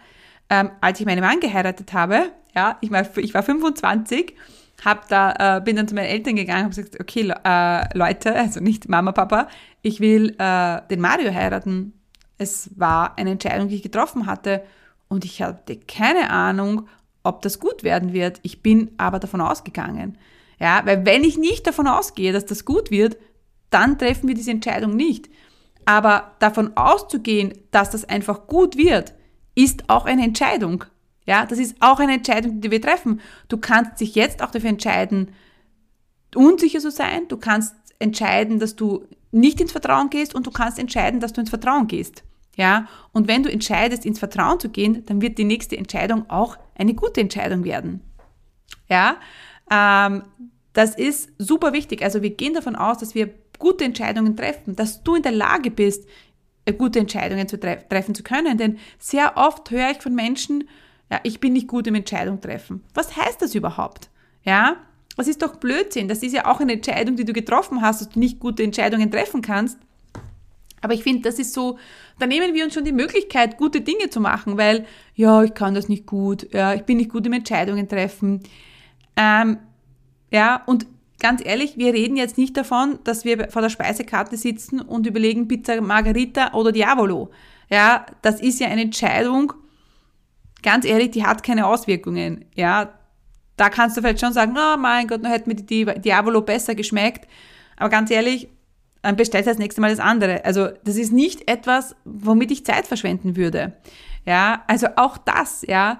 ähm, 0.49 0.71
als 0.81 0.99
ich 0.99 1.05
meinen 1.05 1.21
Mann 1.21 1.39
geheiratet 1.39 1.93
habe, 1.93 2.31
ja, 2.55 2.77
ich 2.81 2.89
war, 2.91 3.05
ich 3.17 3.33
war 3.33 3.43
25 3.43 4.35
hab 4.83 5.07
da, 5.07 5.57
äh, 5.57 5.61
bin 5.61 5.75
dann 5.75 5.87
zu 5.87 5.95
meinen 5.95 6.07
Eltern 6.07 6.35
gegangen 6.35 6.65
und 6.65 6.75
gesagt, 6.75 6.99
okay, 6.99 7.31
äh, 7.43 7.97
Leute, 7.97 8.35
also 8.35 8.59
nicht 8.59 8.89
Mama, 8.89 9.11
Papa, 9.11 9.47
ich 9.81 9.99
will 9.99 10.35
äh, 10.37 10.81
den 10.89 11.01
Mario 11.01 11.33
heiraten. 11.33 11.93
Es 12.37 12.69
war 12.77 13.17
eine 13.17 13.31
Entscheidung, 13.31 13.67
die 13.67 13.75
ich 13.75 13.83
getroffen 13.83 14.25
hatte 14.25 14.63
und 15.09 15.25
ich 15.25 15.41
hatte 15.41 15.77
keine 15.77 16.29
Ahnung, 16.29 16.87
ob 17.23 17.41
das 17.41 17.59
gut 17.59 17.83
werden 17.83 18.13
wird. 18.13 18.39
Ich 18.43 18.61
bin 18.61 18.91
aber 18.97 19.19
davon 19.19 19.41
ausgegangen. 19.41 20.17
Ja, 20.59 20.81
weil 20.85 21.05
wenn 21.05 21.23
ich 21.23 21.37
nicht 21.37 21.67
davon 21.67 21.87
ausgehe, 21.87 22.33
dass 22.33 22.45
das 22.45 22.65
gut 22.65 22.91
wird, 22.91 23.17
dann 23.69 23.97
treffen 23.97 24.27
wir 24.27 24.35
diese 24.35 24.51
Entscheidung 24.51 24.95
nicht. 24.95 25.29
Aber 25.85 26.35
davon 26.39 26.75
auszugehen, 26.75 27.53
dass 27.71 27.89
das 27.89 28.05
einfach 28.05 28.47
gut 28.47 28.77
wird, 28.77 29.13
ist 29.55 29.89
auch 29.89 30.05
eine 30.05 30.23
Entscheidung. 30.23 30.85
Ja, 31.29 31.45
das 31.45 31.59
ist 31.59 31.75
auch 31.79 31.99
eine 31.99 32.13
Entscheidung, 32.13 32.59
die 32.59 32.71
wir 32.71 32.81
treffen. 32.81 33.21
Du 33.49 33.57
kannst 33.57 34.01
dich 34.01 34.15
jetzt 34.15 34.41
auch 34.41 34.49
dafür 34.49 34.71
entscheiden, 34.71 35.29
unsicher 36.33 36.79
zu 36.79 36.89
sein. 36.89 37.27
Du 37.27 37.37
kannst 37.37 37.75
entscheiden, 37.99 38.57
dass 38.57 38.75
du 38.75 39.05
nicht 39.29 39.61
ins 39.61 39.71
Vertrauen 39.71 40.09
gehst 40.09 40.33
und 40.33 40.47
du 40.47 40.49
kannst 40.49 40.79
entscheiden, 40.79 41.19
dass 41.19 41.31
du 41.31 41.41
ins 41.41 41.51
Vertrauen 41.51 41.85
gehst. 41.85 42.23
Ja, 42.55 42.87
und 43.11 43.27
wenn 43.27 43.43
du 43.43 43.51
entscheidest, 43.51 44.07
ins 44.07 44.17
Vertrauen 44.17 44.59
zu 44.59 44.69
gehen, 44.69 45.05
dann 45.05 45.21
wird 45.21 45.37
die 45.37 45.43
nächste 45.43 45.77
Entscheidung 45.77 46.27
auch 46.31 46.57
eine 46.73 46.95
gute 46.95 47.21
Entscheidung 47.21 47.63
werden. 47.63 48.01
Ja, 48.87 49.17
ähm, 49.69 50.23
das 50.73 50.95
ist 50.95 51.29
super 51.37 51.73
wichtig. 51.73 52.01
Also 52.01 52.23
wir 52.23 52.31
gehen 52.31 52.55
davon 52.55 52.75
aus, 52.75 52.97
dass 52.97 53.13
wir 53.13 53.29
gute 53.59 53.85
Entscheidungen 53.85 54.35
treffen, 54.35 54.75
dass 54.75 55.03
du 55.03 55.13
in 55.13 55.21
der 55.21 55.33
Lage 55.33 55.69
bist, 55.69 56.09
gute 56.79 56.97
Entscheidungen 56.97 57.47
zu 57.47 57.59
tre 57.59 57.77
treffen 57.87 58.15
zu 58.15 58.23
können. 58.23 58.57
Denn 58.57 58.79
sehr 58.97 59.37
oft 59.37 59.69
höre 59.69 59.91
ich 59.91 60.01
von 60.01 60.15
Menschen, 60.15 60.67
ja, 61.11 61.19
ich 61.23 61.39
bin 61.39 61.53
nicht 61.53 61.67
gut 61.67 61.87
im 61.87 61.95
Entscheidung 61.95 62.39
treffen. 62.41 62.83
Was 62.93 63.15
heißt 63.15 63.41
das 63.41 63.55
überhaupt? 63.55 64.09
Ja, 64.43 64.77
das 65.17 65.27
ist 65.27 65.41
doch 65.41 65.57
Blödsinn. 65.57 66.07
Das 66.07 66.23
ist 66.23 66.33
ja 66.33 66.45
auch 66.45 66.59
eine 66.59 66.73
Entscheidung, 66.73 67.15
die 67.15 67.25
du 67.25 67.33
getroffen 67.33 67.81
hast, 67.81 68.01
dass 68.01 68.09
du 68.09 68.19
nicht 68.19 68.39
gute 68.39 68.63
Entscheidungen 68.63 69.11
treffen 69.11 69.41
kannst. 69.41 69.77
Aber 70.81 70.93
ich 70.93 71.03
finde, 71.03 71.23
das 71.23 71.39
ist 71.39 71.53
so, 71.53 71.77
da 72.19 72.25
nehmen 72.25 72.53
wir 72.53 72.63
uns 72.63 72.73
schon 72.73 72.85
die 72.85 72.93
Möglichkeit, 72.93 73.57
gute 73.57 73.81
Dinge 73.81 74.09
zu 74.09 74.21
machen, 74.21 74.57
weil, 74.57 74.85
ja, 75.15 75.43
ich 75.43 75.53
kann 75.53 75.73
das 75.73 75.89
nicht 75.89 76.05
gut, 76.05 76.47
ja, 76.53 76.73
ich 76.73 76.83
bin 76.83 76.97
nicht 76.97 77.11
gut 77.11 77.25
im 77.25 77.33
Entscheidungen 77.33 77.89
treffen. 77.89 78.41
Ähm, 79.17 79.57
ja, 80.31 80.63
und 80.65 80.87
ganz 81.19 81.43
ehrlich, 81.43 81.77
wir 81.77 81.93
reden 81.93 82.15
jetzt 82.15 82.37
nicht 82.37 82.55
davon, 82.55 82.99
dass 83.03 83.25
wir 83.25 83.49
vor 83.49 83.61
der 83.61 83.69
Speisekarte 83.69 84.37
sitzen 84.37 84.79
und 84.79 85.05
überlegen 85.05 85.47
Pizza 85.47 85.81
Margarita 85.81 86.53
oder 86.53 86.71
Diavolo. 86.71 87.29
Ja, 87.69 88.05
das 88.21 88.39
ist 88.39 88.59
ja 88.59 88.67
eine 88.67 88.83
Entscheidung, 88.83 89.53
ganz 90.63 90.85
ehrlich, 90.85 91.11
die 91.11 91.25
hat 91.25 91.43
keine 91.43 91.67
Auswirkungen. 91.67 92.45
Ja, 92.55 92.93
da 93.57 93.69
kannst 93.69 93.97
du 93.97 94.01
vielleicht 94.01 94.21
schon 94.21 94.33
sagen, 94.33 94.55
oh 94.57 94.77
mein 94.77 95.07
Gott, 95.07 95.21
noch 95.21 95.29
hätte 95.29 95.49
mir 95.49 95.55
die 95.55 95.85
Diavolo 95.85 96.41
besser 96.41 96.75
geschmeckt. 96.75 97.27
Aber 97.77 97.89
ganz 97.89 98.09
ehrlich, 98.11 98.49
dann 99.01 99.15
bestellst 99.15 99.47
du 99.47 99.51
das 99.51 99.59
nächste 99.59 99.81
Mal 99.81 99.89
das 99.89 99.99
andere. 99.99 100.43
Also 100.45 100.69
das 100.83 100.95
ist 100.95 101.11
nicht 101.11 101.49
etwas, 101.49 101.95
womit 102.05 102.51
ich 102.51 102.65
Zeit 102.65 102.87
verschwenden 102.87 103.35
würde. 103.35 103.73
Ja, 104.25 104.63
also 104.67 104.87
auch 104.95 105.17
das, 105.17 105.63
ja, 105.67 105.99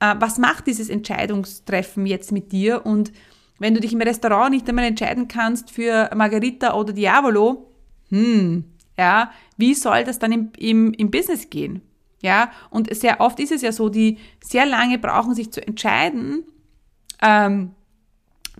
äh, 0.00 0.14
was 0.18 0.38
macht 0.38 0.66
dieses 0.66 0.88
Entscheidungstreffen 0.88 2.06
jetzt 2.06 2.32
mit 2.32 2.52
dir? 2.52 2.84
Und 2.84 3.12
wenn 3.58 3.74
du 3.74 3.80
dich 3.80 3.92
im 3.92 4.02
Restaurant 4.02 4.50
nicht 4.50 4.68
einmal 4.68 4.84
entscheiden 4.84 5.28
kannst 5.28 5.70
für 5.70 6.10
Margarita 6.14 6.74
oder 6.74 6.92
Diavolo, 6.92 7.70
hm, 8.10 8.64
ja, 8.98 9.30
wie 9.56 9.74
soll 9.74 10.04
das 10.04 10.18
dann 10.18 10.32
im, 10.32 10.52
im, 10.58 10.92
im 10.94 11.10
Business 11.10 11.48
gehen? 11.48 11.82
Ja, 12.22 12.52
und 12.70 12.94
sehr 12.94 13.20
oft 13.20 13.38
ist 13.40 13.52
es 13.52 13.62
ja 13.62 13.72
so, 13.72 13.88
die 13.88 14.18
sehr 14.40 14.64
lange 14.64 14.98
brauchen, 14.98 15.34
sich 15.34 15.50
zu 15.50 15.64
entscheiden, 15.66 16.44
ähm, 17.20 17.72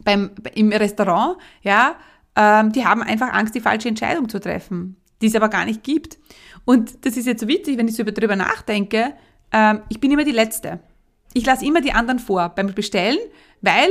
beim, 0.05 0.31
im 0.55 0.73
Restaurant, 0.73 1.37
ja, 1.63 1.95
ähm, 2.35 2.73
die 2.73 2.85
haben 2.85 3.03
einfach 3.03 3.33
Angst, 3.33 3.55
die 3.55 3.61
falsche 3.61 3.89
Entscheidung 3.89 4.29
zu 4.29 4.41
treffen, 4.41 4.97
die 5.21 5.27
es 5.27 5.37
aber 5.37 5.49
gar 5.49 5.65
nicht 5.65 5.85
gibt. 5.85 6.19
Und 6.65 7.07
das 7.07 7.17
ist 7.17 7.27
jetzt 7.27 7.41
so 7.41 7.49
witzig, 7.49 7.79
wenn 7.79 7.89
ich 7.89 7.97
so 7.97 8.03
darüber 8.03 8.37
nachdenke, 8.37 9.15
ähm, 9.53 9.83
ich 9.89 10.01
bin 10.01 10.11
immer 10.11 10.25
die 10.25 10.33
Letzte. 10.33 10.81
Ich 11.35 11.47
lasse 11.47 11.65
immer 11.65 11.81
die 11.81 11.93
anderen 11.93 12.19
vor 12.19 12.49
beim 12.51 12.75
Bestellen, 12.75 13.19
weil, 13.61 13.89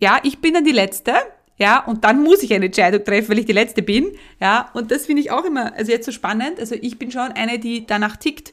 ja, 0.00 0.18
ich 0.22 0.40
bin 0.40 0.54
dann 0.54 0.64
die 0.64 0.72
Letzte, 0.72 1.14
ja, 1.56 1.84
und 1.84 2.04
dann 2.04 2.22
muss 2.22 2.42
ich 2.42 2.52
eine 2.52 2.66
Entscheidung 2.66 3.04
treffen, 3.04 3.30
weil 3.30 3.38
ich 3.38 3.46
die 3.46 3.52
Letzte 3.52 3.82
bin, 3.82 4.12
ja, 4.40 4.70
und 4.74 4.90
das 4.90 5.06
finde 5.06 5.22
ich 5.22 5.30
auch 5.30 5.44
immer, 5.44 5.72
also 5.74 5.92
jetzt 5.92 6.06
so 6.06 6.12
spannend, 6.12 6.58
also 6.58 6.74
ich 6.74 6.98
bin 6.98 7.10
schon 7.10 7.32
eine, 7.32 7.58
die 7.58 7.86
danach 7.86 8.16
tickt, 8.16 8.52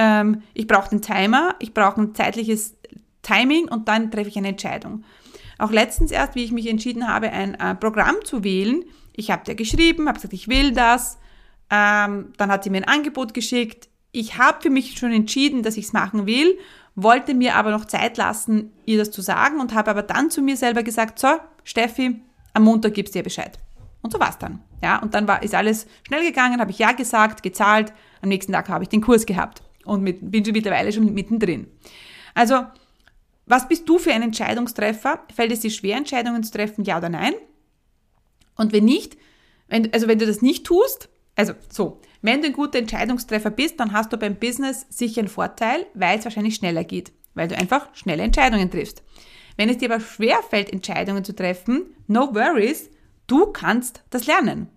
ähm, 0.00 0.42
ich 0.54 0.66
brauche 0.66 0.90
einen 0.90 1.02
Timer, 1.02 1.54
ich 1.58 1.74
brauche 1.74 2.00
ein 2.00 2.14
zeitliches 2.14 2.74
Timing 3.20 3.68
und 3.68 3.86
dann 3.86 4.10
treffe 4.10 4.30
ich 4.30 4.38
eine 4.38 4.48
Entscheidung. 4.48 5.04
Auch 5.58 5.70
letztens 5.70 6.10
erst, 6.10 6.34
wie 6.34 6.42
ich 6.42 6.52
mich 6.52 6.68
entschieden 6.68 7.06
habe, 7.06 7.30
ein 7.30 7.54
äh, 7.54 7.74
Programm 7.74 8.16
zu 8.24 8.42
wählen, 8.42 8.82
ich 9.14 9.30
habe 9.30 9.44
dir 9.44 9.54
geschrieben, 9.54 10.08
habe 10.08 10.16
gesagt, 10.16 10.32
ich 10.32 10.48
will 10.48 10.72
das, 10.72 11.18
ähm, 11.68 12.32
dann 12.38 12.50
hat 12.50 12.64
sie 12.64 12.70
mir 12.70 12.78
ein 12.78 12.88
Angebot 12.88 13.34
geschickt. 13.34 13.90
Ich 14.12 14.38
habe 14.38 14.62
für 14.62 14.70
mich 14.70 14.98
schon 14.98 15.12
entschieden, 15.12 15.62
dass 15.62 15.76
ich 15.76 15.86
es 15.86 15.92
machen 15.92 16.24
will, 16.24 16.58
wollte 16.94 17.34
mir 17.34 17.56
aber 17.56 17.70
noch 17.70 17.84
Zeit 17.84 18.16
lassen, 18.16 18.72
ihr 18.86 18.96
das 18.96 19.10
zu 19.10 19.20
sagen 19.20 19.60
und 19.60 19.74
habe 19.74 19.90
aber 19.90 20.02
dann 20.02 20.30
zu 20.30 20.40
mir 20.40 20.56
selber 20.56 20.82
gesagt, 20.82 21.18
so, 21.18 21.28
Steffi, 21.62 22.22
am 22.54 22.62
Montag 22.64 22.94
gibst 22.94 23.14
du 23.14 23.18
dir 23.18 23.24
Bescheid. 23.24 23.58
Und 24.00 24.12
so 24.12 24.18
war 24.18 24.30
es 24.30 24.38
dann. 24.38 24.60
Ja, 24.82 24.98
und 25.00 25.12
dann 25.12 25.28
war, 25.28 25.42
ist 25.42 25.54
alles 25.54 25.86
schnell 26.06 26.24
gegangen, 26.24 26.58
habe 26.58 26.70
ich 26.70 26.78
Ja 26.78 26.92
gesagt, 26.92 27.42
gezahlt, 27.42 27.92
am 28.22 28.30
nächsten 28.30 28.52
Tag 28.52 28.70
habe 28.70 28.84
ich 28.84 28.88
den 28.88 29.02
Kurs 29.02 29.26
gehabt 29.26 29.62
und 29.90 30.02
mit, 30.02 30.30
bin 30.30 30.44
schon 30.44 30.52
mittlerweile 30.52 30.92
schon 30.92 31.12
mittendrin. 31.12 31.66
Also, 32.34 32.64
was 33.46 33.66
bist 33.66 33.88
du 33.88 33.98
für 33.98 34.12
ein 34.12 34.22
Entscheidungstreffer? 34.22 35.24
Fällt 35.34 35.50
es 35.50 35.60
dir 35.60 35.70
schwer, 35.70 35.96
Entscheidungen 35.96 36.44
zu 36.44 36.52
treffen, 36.52 36.84
ja 36.84 36.98
oder 36.98 37.08
nein? 37.08 37.34
Und 38.56 38.72
wenn 38.72 38.84
nicht, 38.84 39.16
wenn, 39.68 39.92
also 39.92 40.06
wenn 40.06 40.20
du 40.20 40.26
das 40.26 40.42
nicht 40.42 40.64
tust, 40.64 41.08
also 41.34 41.54
so, 41.68 42.00
wenn 42.22 42.40
du 42.40 42.48
ein 42.48 42.52
guter 42.52 42.78
Entscheidungstreffer 42.78 43.50
bist, 43.50 43.80
dann 43.80 43.92
hast 43.92 44.12
du 44.12 44.16
beim 44.16 44.36
Business 44.36 44.86
sicher 44.90 45.20
einen 45.20 45.28
Vorteil, 45.28 45.86
weil 45.94 46.18
es 46.18 46.24
wahrscheinlich 46.24 46.54
schneller 46.54 46.84
geht, 46.84 47.12
weil 47.34 47.48
du 47.48 47.56
einfach 47.56 47.92
schnelle 47.94 48.22
Entscheidungen 48.22 48.70
triffst. 48.70 49.02
Wenn 49.56 49.68
es 49.68 49.78
dir 49.78 49.90
aber 49.90 50.00
schwer 50.00 50.38
fällt, 50.48 50.72
Entscheidungen 50.72 51.24
zu 51.24 51.34
treffen, 51.34 51.94
no 52.06 52.32
worries, 52.34 52.90
du 53.26 53.46
kannst 53.46 54.04
das 54.10 54.26
lernen. 54.26 54.68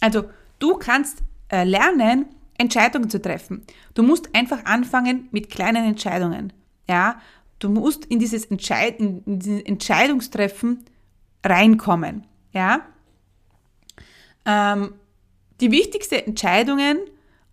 Also 0.00 0.24
du 0.58 0.74
kannst 0.76 1.22
äh, 1.50 1.64
lernen, 1.64 2.26
Entscheidungen 2.60 3.08
zu 3.08 3.20
treffen. 3.20 3.64
Du 3.94 4.02
musst 4.02 4.34
einfach 4.34 4.64
anfangen 4.66 5.28
mit 5.32 5.50
kleinen 5.50 5.84
Entscheidungen. 5.84 6.52
Ja, 6.88 7.20
du 7.58 7.70
musst 7.70 8.04
in 8.04 8.18
dieses 8.18 8.44
Entscheid 8.44 9.00
in 9.00 9.22
dieses 9.38 9.62
Entscheidungstreffen 9.62 10.84
reinkommen. 11.44 12.26
Ja? 12.52 12.82
Ähm, 14.44 14.94
die 15.60 15.70
wichtigsten 15.70 16.16
Entscheidungen 16.16 16.98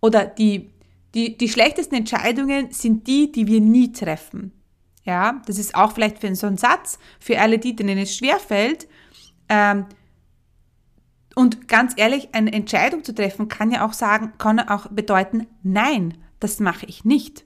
oder 0.00 0.26
die, 0.26 0.70
die, 1.14 1.38
die 1.38 1.48
schlechtesten 1.48 1.94
Entscheidungen 1.94 2.70
sind 2.70 3.06
die, 3.06 3.32
die 3.32 3.46
wir 3.46 3.60
nie 3.60 3.92
treffen. 3.92 4.52
Ja, 5.04 5.40
das 5.46 5.58
ist 5.58 5.74
auch 5.74 5.92
vielleicht 5.92 6.18
für 6.18 6.34
so 6.34 6.46
einen 6.46 6.58
Satz, 6.58 6.98
für 7.18 7.40
alle 7.40 7.58
die, 7.58 7.74
denen 7.74 7.96
es 7.96 8.14
schwerfällt. 8.14 8.86
Ähm, 9.48 9.86
und 11.34 11.68
ganz 11.68 11.92
ehrlich, 11.96 12.30
eine 12.32 12.52
Entscheidung 12.52 13.04
zu 13.04 13.14
treffen 13.14 13.48
kann 13.48 13.70
ja 13.70 13.86
auch 13.86 13.92
sagen, 13.92 14.32
kann 14.38 14.58
auch 14.60 14.88
bedeuten, 14.88 15.46
nein, 15.62 16.14
das 16.40 16.60
mache 16.60 16.86
ich 16.86 17.04
nicht. 17.04 17.44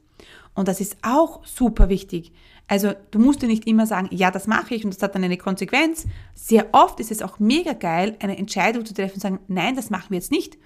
Und 0.54 0.68
das 0.68 0.80
ist 0.80 0.96
auch 1.02 1.44
super 1.44 1.88
wichtig. 1.88 2.32
Also 2.68 2.92
du 3.10 3.18
musst 3.18 3.42
dir 3.42 3.48
nicht 3.48 3.66
immer 3.66 3.86
sagen, 3.86 4.08
ja, 4.10 4.30
das 4.30 4.46
mache 4.46 4.74
ich 4.74 4.84
und 4.84 4.94
das 4.94 5.02
hat 5.02 5.14
dann 5.14 5.24
eine 5.24 5.36
Konsequenz. 5.36 6.06
Sehr 6.34 6.68
oft 6.72 7.00
ist 7.00 7.10
es 7.10 7.22
auch 7.22 7.38
mega 7.38 7.72
geil, 7.72 8.16
eine 8.20 8.38
Entscheidung 8.38 8.86
zu 8.86 8.94
treffen 8.94 9.14
und 9.14 9.20
sagen, 9.20 9.40
nein, 9.48 9.76
das 9.76 9.90
machen 9.90 10.10
wir 10.10 10.18
jetzt 10.18 10.30
nicht. 10.30 10.56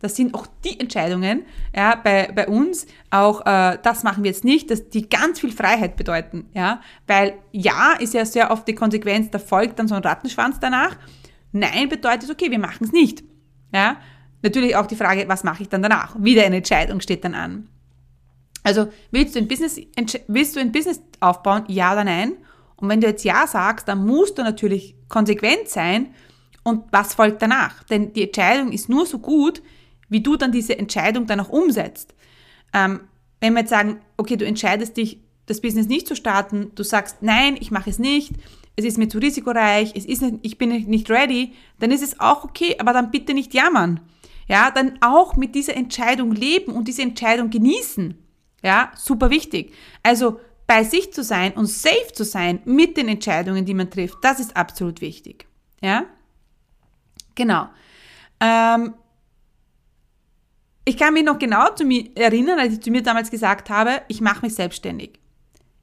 Das 0.00 0.16
sind 0.16 0.34
auch 0.34 0.48
die 0.64 0.80
Entscheidungen 0.80 1.44
ja, 1.74 1.94
bei, 1.94 2.32
bei 2.34 2.48
uns, 2.48 2.86
auch 3.10 3.46
äh, 3.46 3.78
das 3.80 4.02
machen 4.02 4.24
wir 4.24 4.32
jetzt 4.32 4.42
nicht, 4.42 4.68
dass 4.72 4.88
die 4.88 5.08
ganz 5.08 5.38
viel 5.38 5.52
Freiheit 5.52 5.96
bedeuten. 5.96 6.46
Ja? 6.52 6.80
Weil 7.06 7.34
ja 7.52 7.92
ist 8.00 8.12
ja 8.12 8.24
sehr 8.24 8.50
oft 8.50 8.66
die 8.66 8.74
Konsequenz, 8.74 9.30
da 9.30 9.38
folgt 9.38 9.78
dann 9.78 9.86
so 9.86 9.94
ein 9.94 10.02
Rattenschwanz 10.02 10.58
danach. 10.58 10.96
Nein 11.52 11.88
bedeutet, 11.88 12.30
okay, 12.30 12.50
wir 12.50 12.58
machen 12.58 12.84
es 12.84 12.92
nicht. 12.92 13.22
Ja? 13.72 13.96
Natürlich 14.42 14.74
auch 14.76 14.86
die 14.86 14.96
Frage, 14.96 15.28
was 15.28 15.44
mache 15.44 15.62
ich 15.62 15.68
dann 15.68 15.82
danach? 15.82 16.16
Wieder 16.18 16.44
eine 16.44 16.56
Entscheidung 16.56 17.00
steht 17.00 17.24
dann 17.24 17.34
an. 17.34 17.68
Also 18.64 18.88
willst 19.10 19.34
du 19.34 19.40
ein 19.40 19.48
Business, 19.48 19.80
willst 20.28 20.56
du 20.56 20.60
ein 20.60 20.72
Business 20.72 21.00
aufbauen? 21.20 21.64
Ja 21.68 21.92
oder 21.92 22.04
nein? 22.04 22.34
Und 22.76 22.88
wenn 22.88 23.00
du 23.00 23.06
jetzt 23.06 23.24
Ja 23.24 23.46
sagst, 23.46 23.88
dann 23.88 24.04
musst 24.04 24.38
du 24.38 24.42
natürlich 24.42 24.96
konsequent 25.08 25.68
sein. 25.68 26.14
Und 26.64 26.84
was 26.90 27.14
folgt 27.14 27.42
danach? 27.42 27.82
Denn 27.84 28.12
die 28.12 28.24
Entscheidung 28.24 28.72
ist 28.72 28.88
nur 28.88 29.06
so 29.06 29.18
gut, 29.18 29.62
wie 30.08 30.20
du 30.20 30.36
dann 30.36 30.52
diese 30.52 30.78
Entscheidung 30.78 31.26
dann 31.26 31.40
auch 31.40 31.48
umsetzt. 31.48 32.14
Ähm, 32.72 33.00
wenn 33.40 33.54
wir 33.54 33.60
jetzt 33.60 33.70
sagen, 33.70 34.00
okay, 34.16 34.36
du 34.36 34.44
entscheidest 34.44 34.96
dich, 34.96 35.20
das 35.46 35.60
Business 35.60 35.88
nicht 35.88 36.06
zu 36.06 36.14
starten, 36.14 36.70
du 36.74 36.84
sagst, 36.84 37.22
nein, 37.22 37.56
ich 37.58 37.72
mache 37.72 37.90
es 37.90 37.98
nicht, 37.98 38.32
es 38.76 38.84
ist 38.84 38.98
mir 38.98 39.08
zu 39.08 39.18
risikoreich, 39.18 39.92
es 39.94 40.06
ist 40.06 40.22
nicht, 40.22 40.38
ich 40.42 40.58
bin 40.58 40.70
nicht 40.70 41.10
ready, 41.10 41.52
dann 41.78 41.90
ist 41.90 42.02
es 42.02 42.18
auch 42.20 42.44
okay, 42.44 42.76
aber 42.78 42.92
dann 42.92 43.10
bitte 43.10 43.34
nicht 43.34 43.54
jammern. 43.54 44.00
Ja, 44.48 44.70
dann 44.70 44.98
auch 45.00 45.36
mit 45.36 45.54
dieser 45.54 45.76
Entscheidung 45.76 46.32
leben 46.32 46.72
und 46.72 46.88
diese 46.88 47.02
Entscheidung 47.02 47.50
genießen. 47.50 48.18
Ja, 48.62 48.92
super 48.96 49.30
wichtig. 49.30 49.72
Also 50.02 50.40
bei 50.66 50.84
sich 50.84 51.12
zu 51.12 51.22
sein 51.22 51.52
und 51.52 51.66
safe 51.66 52.12
zu 52.14 52.24
sein 52.24 52.60
mit 52.64 52.96
den 52.96 53.08
Entscheidungen, 53.08 53.64
die 53.64 53.74
man 53.74 53.90
trifft, 53.90 54.18
das 54.22 54.40
ist 54.40 54.56
absolut 54.56 55.00
wichtig. 55.00 55.46
Ja, 55.80 56.04
genau. 57.34 57.68
Ähm, 58.40 58.94
ich 60.84 60.96
kann 60.96 61.14
mich 61.14 61.24
noch 61.24 61.38
genau 61.38 61.74
zu 61.74 61.84
mir 61.84 62.10
erinnern, 62.16 62.58
als 62.58 62.74
ich 62.74 62.80
zu 62.80 62.90
mir 62.90 63.02
damals 63.02 63.30
gesagt 63.30 63.70
habe, 63.70 64.02
ich 64.08 64.20
mache 64.20 64.42
mich 64.44 64.54
selbstständig. 64.54 65.18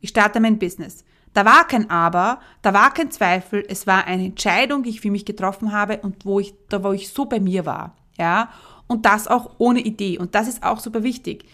Ich 0.01 0.10
starte 0.10 0.39
mein 0.39 0.60
Business. 0.60 1.05
Da 1.34 1.46
war 1.46 1.68
kein 1.68 1.90
Aber, 1.90 2.40
da 2.62 2.74
war 2.74 2.94
kein 2.94 3.12
Zweifel, 3.12 3.64
es 3.68 3.86
war 3.86 4.06
eine 4.06 4.26
Entscheidung, 4.26 4.84
die 4.84 4.90
ich 4.90 5.02
für 5.02 5.12
mich 5.12 5.26
getroffen 5.26 5.72
habe 5.72 5.98
und 6.00 6.26
wo 6.26 6.40
ich, 6.40 6.54
da 6.70 6.84
wo 6.84 6.92
ich 6.92 7.10
so 7.10 7.26
bei 7.26 7.40
mir 7.40 7.66
war. 7.66 7.96
Ja, 8.18 8.50
und 8.88 9.06
das 9.06 9.28
auch 9.28 9.52
ohne 9.60 9.80
Idee. 9.80 10.18
Und 10.18 10.36
das 10.36 10.48
ist 10.48 10.64
auch 10.64 10.80
super 10.80 11.04
wichtig. 11.04 11.46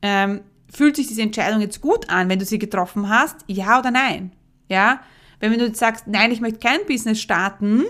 Ähm, 0.00 0.40
fühlt 0.72 0.96
sich 0.96 1.08
diese 1.08 1.22
Entscheidung 1.22 1.60
jetzt 1.60 1.80
gut 1.80 2.08
an, 2.08 2.28
wenn 2.28 2.38
du 2.38 2.44
sie 2.44 2.58
getroffen 2.58 3.08
hast? 3.08 3.36
Ja 3.48 3.78
oder 3.78 3.90
nein? 3.90 4.32
Ja, 4.68 5.00
wenn 5.40 5.52
du 5.58 5.66
jetzt 5.66 5.78
sagst, 5.78 6.06
nein, 6.06 6.32
ich 6.32 6.40
möchte 6.40 6.60
kein 6.60 6.86
Business 6.86 7.20
starten, 7.20 7.84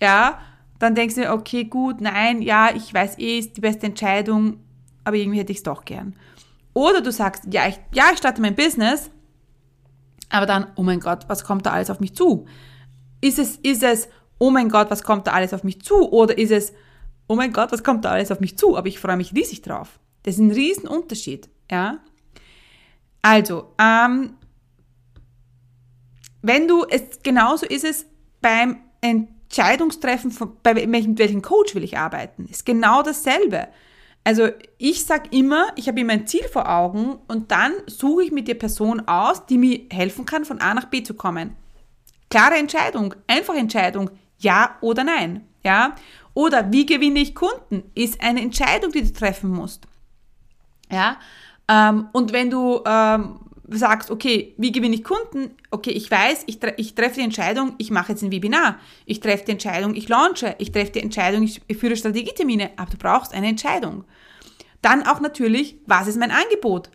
ja, 0.00 0.38
dann 0.78 0.94
denkst 0.94 1.14
du, 1.14 1.30
okay, 1.30 1.64
gut, 1.64 2.00
nein, 2.00 2.42
ja, 2.42 2.70
ich 2.74 2.92
weiß 2.92 3.18
eh, 3.18 3.38
ist 3.38 3.56
die 3.56 3.60
beste 3.60 3.86
Entscheidung, 3.86 4.58
aber 5.04 5.16
irgendwie 5.16 5.38
hätte 5.38 5.52
ich 5.52 5.58
es 5.58 5.64
doch 5.64 5.84
gern. 5.84 6.16
Oder 6.74 7.02
du 7.02 7.12
sagst, 7.12 7.44
ja, 7.50 7.68
ich, 7.68 7.78
ja, 7.94 8.06
ich 8.12 8.18
starte 8.18 8.40
mein 8.40 8.56
Business, 8.56 9.10
aber 10.32 10.46
dann, 10.46 10.66
oh 10.76 10.82
mein 10.82 11.00
Gott, 11.00 11.28
was 11.28 11.44
kommt 11.44 11.66
da 11.66 11.72
alles 11.72 11.90
auf 11.90 12.00
mich 12.00 12.16
zu? 12.16 12.46
Ist 13.20 13.38
es, 13.38 13.56
ist 13.56 13.82
es, 13.82 14.08
oh 14.38 14.50
mein 14.50 14.70
Gott, 14.70 14.90
was 14.90 15.04
kommt 15.04 15.26
da 15.26 15.32
alles 15.32 15.54
auf 15.54 15.62
mich 15.62 15.82
zu? 15.82 16.10
Oder 16.10 16.36
ist 16.38 16.50
es, 16.50 16.72
oh 17.28 17.36
mein 17.36 17.52
Gott, 17.52 17.70
was 17.70 17.84
kommt 17.84 18.04
da 18.04 18.10
alles 18.10 18.32
auf 18.32 18.40
mich 18.40 18.56
zu? 18.58 18.76
Aber 18.76 18.88
ich 18.88 18.98
freue 18.98 19.16
mich 19.16 19.34
riesig 19.34 19.62
drauf. 19.62 20.00
Das 20.22 20.34
ist 20.34 20.40
ein 20.40 20.50
Riesenunterschied, 20.50 21.48
ja. 21.70 21.98
Also, 23.20 23.74
ähm, 23.78 24.34
wenn 26.40 26.66
du, 26.66 26.84
es, 26.88 27.22
genauso 27.22 27.66
ist 27.66 27.84
es 27.84 28.06
beim 28.40 28.78
Entscheidungstreffen, 29.00 30.30
von, 30.30 30.56
bei 30.62 30.74
welchem, 30.74 31.18
welchem 31.18 31.42
Coach 31.42 31.74
will 31.74 31.84
ich 31.84 31.98
arbeiten, 31.98 32.46
ist 32.46 32.64
genau 32.64 33.02
dasselbe. 33.02 33.68
Also 34.24 34.48
ich 34.78 35.04
sage 35.04 35.28
immer, 35.32 35.72
ich 35.76 35.88
habe 35.88 36.00
immer 36.00 36.12
ein 36.12 36.26
Ziel 36.26 36.44
vor 36.44 36.68
Augen 36.68 37.18
und 37.26 37.50
dann 37.50 37.72
suche 37.86 38.24
ich 38.24 38.32
mit 38.32 38.46
der 38.46 38.54
Person 38.54 39.00
aus, 39.08 39.46
die 39.46 39.58
mir 39.58 39.80
helfen 39.90 40.26
kann, 40.26 40.44
von 40.44 40.60
A 40.60 40.74
nach 40.74 40.86
B 40.86 41.02
zu 41.02 41.14
kommen. 41.14 41.56
Klare 42.30 42.54
Entscheidung, 42.54 43.14
einfache 43.26 43.58
Entscheidung, 43.58 44.10
ja 44.38 44.76
oder 44.80 45.04
nein. 45.04 45.46
Ja? 45.64 45.96
Oder 46.34 46.72
wie 46.72 46.86
gewinne 46.86 47.20
ich 47.20 47.34
Kunden, 47.34 47.90
ist 47.94 48.22
eine 48.22 48.40
Entscheidung, 48.40 48.92
die 48.92 49.02
du 49.02 49.12
treffen 49.12 49.50
musst. 49.50 49.86
Ja? 50.90 51.18
Ähm, 51.68 52.08
und 52.12 52.32
wenn 52.32 52.50
du 52.50 52.80
ähm, 52.86 53.40
sagst, 53.78 54.10
okay, 54.10 54.54
wie 54.58 54.72
gewinne 54.72 54.94
ich 54.94 55.04
Kunden? 55.04 55.50
Okay, 55.70 55.90
ich 55.90 56.10
weiß, 56.10 56.44
ich, 56.46 56.58
tre 56.60 56.74
ich 56.76 56.94
treffe 56.94 57.16
die 57.16 57.22
Entscheidung, 57.22 57.74
ich 57.78 57.90
mache 57.90 58.12
jetzt 58.12 58.22
ein 58.22 58.32
Webinar. 58.32 58.78
Ich 59.06 59.20
treffe 59.20 59.44
die 59.44 59.52
Entscheidung, 59.52 59.94
ich 59.94 60.08
launche. 60.08 60.54
Ich 60.58 60.72
treffe 60.72 60.92
die 60.92 61.02
Entscheidung, 61.02 61.42
ich, 61.42 61.60
führe 61.78 61.96
Strategietermine. 61.96 62.70
Aber 62.76 62.90
du 62.90 62.96
brauchst 62.96 63.34
eine 63.34 63.48
Entscheidung. 63.48 64.04
Dann 64.80 65.06
auch 65.06 65.20
natürlich, 65.20 65.76
was 65.86 66.06
ist 66.06 66.18
mein 66.18 66.30
Angebot? 66.30 66.90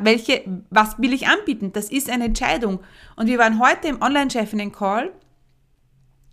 Welche, 0.00 0.42
was 0.70 0.98
will 0.98 1.12
ich 1.12 1.28
anbieten? 1.28 1.72
Das 1.72 1.88
ist 1.90 2.10
eine 2.10 2.24
Entscheidung. 2.24 2.80
Und 3.14 3.28
wir 3.28 3.38
waren 3.38 3.60
heute 3.60 3.88
im 3.88 4.02
Online-Chefinnen-Call 4.02 5.12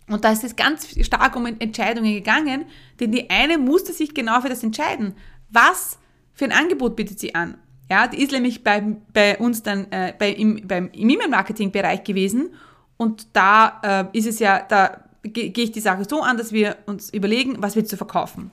und 0.08 0.24
da 0.24 0.30
ist 0.30 0.44
es 0.44 0.54
ganz 0.54 0.88
stark 1.04 1.34
um 1.36 1.46
Entscheidungen 1.46 2.12
gegangen, 2.12 2.66
denn 3.00 3.10
die 3.10 3.28
eine 3.28 3.58
musste 3.58 3.92
sich 3.92 4.14
genau 4.14 4.40
für 4.40 4.48
das 4.48 4.62
entscheiden. 4.62 5.14
Was 5.48 5.98
für 6.32 6.44
ein 6.44 6.52
Angebot 6.52 6.96
bietet 6.96 7.18
sie 7.18 7.34
an? 7.34 7.58
Ja, 7.88 8.08
die 8.08 8.22
ist 8.22 8.32
nämlich 8.32 8.64
bei, 8.64 8.82
bei 9.12 9.38
uns 9.38 9.62
dann 9.62 9.90
äh, 9.92 10.12
bei, 10.18 10.30
im, 10.30 10.66
beim, 10.66 10.90
im 10.92 11.08
E-Mail-Marketing-Bereich 11.10 12.02
gewesen 12.02 12.50
und 12.96 13.28
da 13.32 14.08
äh, 14.12 14.18
ist 14.18 14.26
es 14.26 14.38
ja, 14.38 14.60
da 14.68 15.04
gehe 15.22 15.52
ich 15.52 15.72
die 15.72 15.80
Sache 15.80 16.04
so 16.08 16.22
an, 16.22 16.36
dass 16.36 16.52
wir 16.52 16.76
uns 16.86 17.10
überlegen, 17.10 17.56
was 17.58 17.76
willst 17.76 17.92
du 17.92 17.96
verkaufen. 17.96 18.50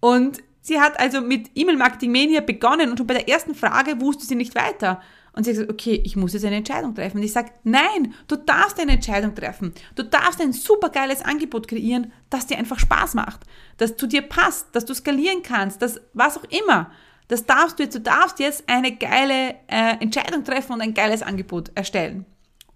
Und 0.00 0.42
sie 0.60 0.80
hat 0.80 0.98
also 0.98 1.20
mit 1.20 1.50
E-Mail-Marketing 1.54 2.10
Mania 2.10 2.40
begonnen 2.40 2.90
und 2.90 2.98
schon 2.98 3.06
bei 3.06 3.14
der 3.14 3.28
ersten 3.28 3.54
Frage 3.54 4.00
wusste 4.00 4.24
sie 4.24 4.34
nicht 4.34 4.54
weiter. 4.54 5.00
Und 5.32 5.44
sie 5.44 5.50
hat 5.50 5.56
gesagt, 5.56 5.70
okay, 5.70 6.00
ich 6.02 6.16
muss 6.16 6.32
jetzt 6.32 6.46
eine 6.46 6.56
Entscheidung 6.56 6.94
treffen. 6.94 7.18
Und 7.18 7.22
ich 7.22 7.32
sage, 7.32 7.50
nein, 7.62 8.14
du 8.26 8.36
darfst 8.36 8.80
eine 8.80 8.92
Entscheidung 8.92 9.34
treffen. 9.34 9.74
Du 9.94 10.02
darfst 10.02 10.40
ein 10.40 10.54
supergeiles 10.54 11.22
Angebot 11.22 11.68
kreieren, 11.68 12.10
das 12.30 12.46
dir 12.46 12.56
einfach 12.56 12.78
Spaß 12.78 13.14
macht, 13.14 13.40
das 13.76 13.96
zu 13.96 14.06
dir 14.06 14.22
passt, 14.22 14.74
dass 14.74 14.86
du 14.86 14.94
skalieren 14.94 15.42
kannst, 15.42 15.82
das 15.82 16.00
was 16.14 16.38
auch 16.38 16.44
immer. 16.44 16.90
Das 17.28 17.44
darfst 17.44 17.78
du 17.78 17.82
jetzt, 17.82 17.94
du 17.94 18.00
darfst 18.00 18.38
jetzt 18.38 18.64
eine 18.68 18.92
geile 18.92 19.56
äh, 19.66 20.00
Entscheidung 20.00 20.44
treffen 20.44 20.72
und 20.72 20.80
ein 20.80 20.94
geiles 20.94 21.22
Angebot 21.22 21.70
erstellen. 21.74 22.24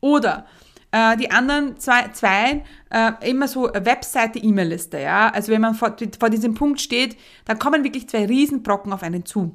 Oder 0.00 0.46
äh, 0.92 1.16
die 1.16 1.30
anderen 1.30 1.78
zwei, 1.78 2.08
zwei 2.08 2.64
äh, 2.90 3.30
immer 3.30 3.46
so 3.46 3.70
Webseite, 3.72 4.38
E-Mail-Liste, 4.40 4.98
ja. 4.98 5.28
Also 5.28 5.52
wenn 5.52 5.60
man 5.60 5.74
vor, 5.74 5.96
vor 6.18 6.30
diesem 6.30 6.54
Punkt 6.54 6.80
steht, 6.80 7.16
dann 7.44 7.58
kommen 7.58 7.84
wirklich 7.84 8.08
zwei 8.08 8.26
Riesenbrocken 8.26 8.92
auf 8.92 9.02
einen 9.02 9.24
zu. 9.24 9.54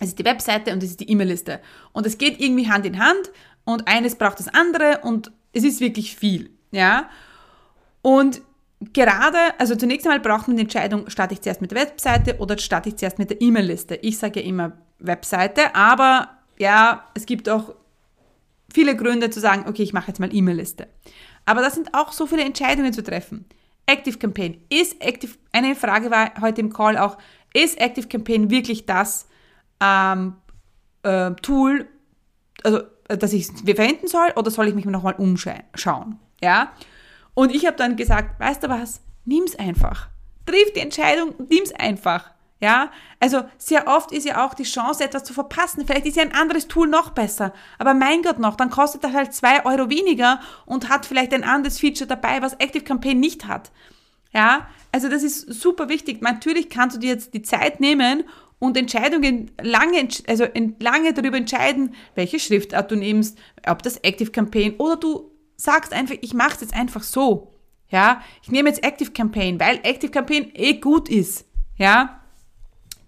Es 0.00 0.08
ist 0.08 0.18
die 0.18 0.24
Webseite 0.24 0.72
und 0.72 0.82
es 0.82 0.90
ist 0.90 1.00
die 1.00 1.10
E-Mail-Liste. 1.10 1.60
Und 1.92 2.06
es 2.06 2.18
geht 2.18 2.40
irgendwie 2.40 2.70
Hand 2.70 2.86
in 2.86 2.98
Hand 2.98 3.30
und 3.64 3.86
eines 3.86 4.16
braucht 4.16 4.38
das 4.38 4.48
andere 4.48 5.00
und 5.02 5.32
es 5.52 5.64
ist 5.64 5.80
wirklich 5.80 6.16
viel, 6.16 6.50
ja. 6.70 7.10
Und 8.00 8.40
gerade, 8.92 9.38
also 9.58 9.76
zunächst 9.76 10.06
einmal 10.06 10.20
braucht 10.20 10.48
man 10.48 10.56
die 10.56 10.62
Entscheidung, 10.62 11.08
starte 11.08 11.34
ich 11.34 11.40
zuerst 11.40 11.60
mit 11.60 11.70
der 11.70 11.82
Webseite 11.82 12.38
oder 12.38 12.58
starte 12.58 12.88
ich 12.88 12.96
zuerst 12.96 13.18
mit 13.18 13.30
der 13.30 13.40
E-Mail-Liste. 13.40 13.96
Ich 13.96 14.18
sage 14.18 14.40
ja 14.40 14.46
immer 14.46 14.72
Webseite, 14.98 15.74
aber 15.74 16.30
ja, 16.58 17.04
es 17.14 17.26
gibt 17.26 17.48
auch 17.48 17.74
viele 18.72 18.96
Gründe 18.96 19.30
zu 19.30 19.40
sagen, 19.40 19.64
okay, 19.68 19.82
ich 19.82 19.92
mache 19.92 20.08
jetzt 20.08 20.20
mal 20.20 20.34
E-Mail-Liste. 20.34 20.88
Aber 21.44 21.60
das 21.60 21.74
sind 21.74 21.94
auch 21.94 22.12
so 22.12 22.26
viele 22.26 22.44
Entscheidungen 22.44 22.92
zu 22.92 23.02
treffen. 23.02 23.44
Active 23.86 24.18
Campaign. 24.18 24.62
Ist 24.68 25.00
Active, 25.00 25.34
eine 25.52 25.74
Frage 25.74 26.10
war 26.10 26.32
heute 26.40 26.60
im 26.60 26.72
Call 26.72 26.96
auch, 26.96 27.18
ist 27.52 27.80
Active 27.80 28.08
Campaign 28.08 28.50
wirklich 28.50 28.86
das 28.86 29.26
ähm, 29.80 30.34
äh, 31.02 31.32
Tool, 31.42 31.88
also, 32.62 32.82
das 33.08 33.32
ich 33.32 33.48
verwenden 33.48 34.06
soll 34.06 34.30
oder 34.36 34.50
soll 34.50 34.68
ich 34.68 34.74
mich 34.74 34.84
nochmal 34.84 35.14
umschauen? 35.14 36.18
Ja? 36.40 36.72
Und 37.34 37.54
ich 37.54 37.66
habe 37.66 37.76
dann 37.76 37.96
gesagt, 37.96 38.38
weißt 38.40 38.62
du 38.62 38.68
was, 38.68 39.00
nimm's 39.24 39.56
einfach. 39.56 40.08
Triff 40.46 40.72
die 40.74 40.80
Entscheidung, 40.80 41.34
nimm's 41.48 41.72
einfach. 41.72 42.30
Ja, 42.60 42.92
also 43.18 43.42
sehr 43.58 43.88
oft 43.88 44.12
ist 44.12 44.24
ja 44.24 44.46
auch 44.46 44.54
die 44.54 44.62
Chance, 44.62 45.02
etwas 45.02 45.24
zu 45.24 45.34
verpassen. 45.34 45.84
Vielleicht 45.84 46.06
ist 46.06 46.16
ja 46.16 46.22
ein 46.22 46.32
anderes 46.32 46.68
Tool 46.68 46.86
noch 46.86 47.10
besser. 47.10 47.52
Aber 47.76 47.92
mein 47.92 48.22
Gott 48.22 48.38
noch, 48.38 48.54
dann 48.54 48.70
kostet 48.70 49.02
das 49.02 49.12
halt 49.12 49.34
zwei 49.34 49.64
Euro 49.64 49.90
weniger 49.90 50.38
und 50.64 50.88
hat 50.88 51.04
vielleicht 51.04 51.34
ein 51.34 51.42
anderes 51.42 51.80
Feature 51.80 52.06
dabei, 52.06 52.40
was 52.40 52.54
Active 52.54 52.84
Campaign 52.84 53.18
nicht 53.18 53.48
hat. 53.48 53.72
Ja, 54.32 54.68
also 54.92 55.08
das 55.08 55.24
ist 55.24 55.52
super 55.52 55.88
wichtig. 55.88 56.22
Natürlich 56.22 56.70
kannst 56.70 56.94
du 56.94 57.00
dir 57.00 57.10
jetzt 57.10 57.34
die 57.34 57.42
Zeit 57.42 57.80
nehmen 57.80 58.22
und 58.60 58.76
Entscheidungen 58.76 59.50
lange, 59.60 60.06
also 60.28 60.46
lange 60.78 61.12
darüber 61.14 61.38
entscheiden, 61.38 61.96
welche 62.14 62.38
Schriftart 62.38 62.92
du 62.92 62.94
nimmst, 62.94 63.36
ob 63.66 63.82
das 63.82 63.96
Active 63.96 64.30
Campaign 64.30 64.76
oder 64.76 64.94
du 64.94 65.31
sagst 65.62 65.92
einfach, 65.92 66.16
ich 66.20 66.34
mache 66.34 66.54
es 66.54 66.60
jetzt 66.60 66.74
einfach 66.74 67.02
so. 67.02 67.52
Ja, 67.88 68.22
ich 68.42 68.50
nehme 68.50 68.68
jetzt 68.68 68.82
Active 68.82 69.12
Campaign, 69.12 69.60
weil 69.60 69.78
Active 69.82 70.10
Campaign 70.10 70.50
eh 70.54 70.74
gut 70.74 71.08
ist. 71.08 71.44
Ja, 71.76 72.18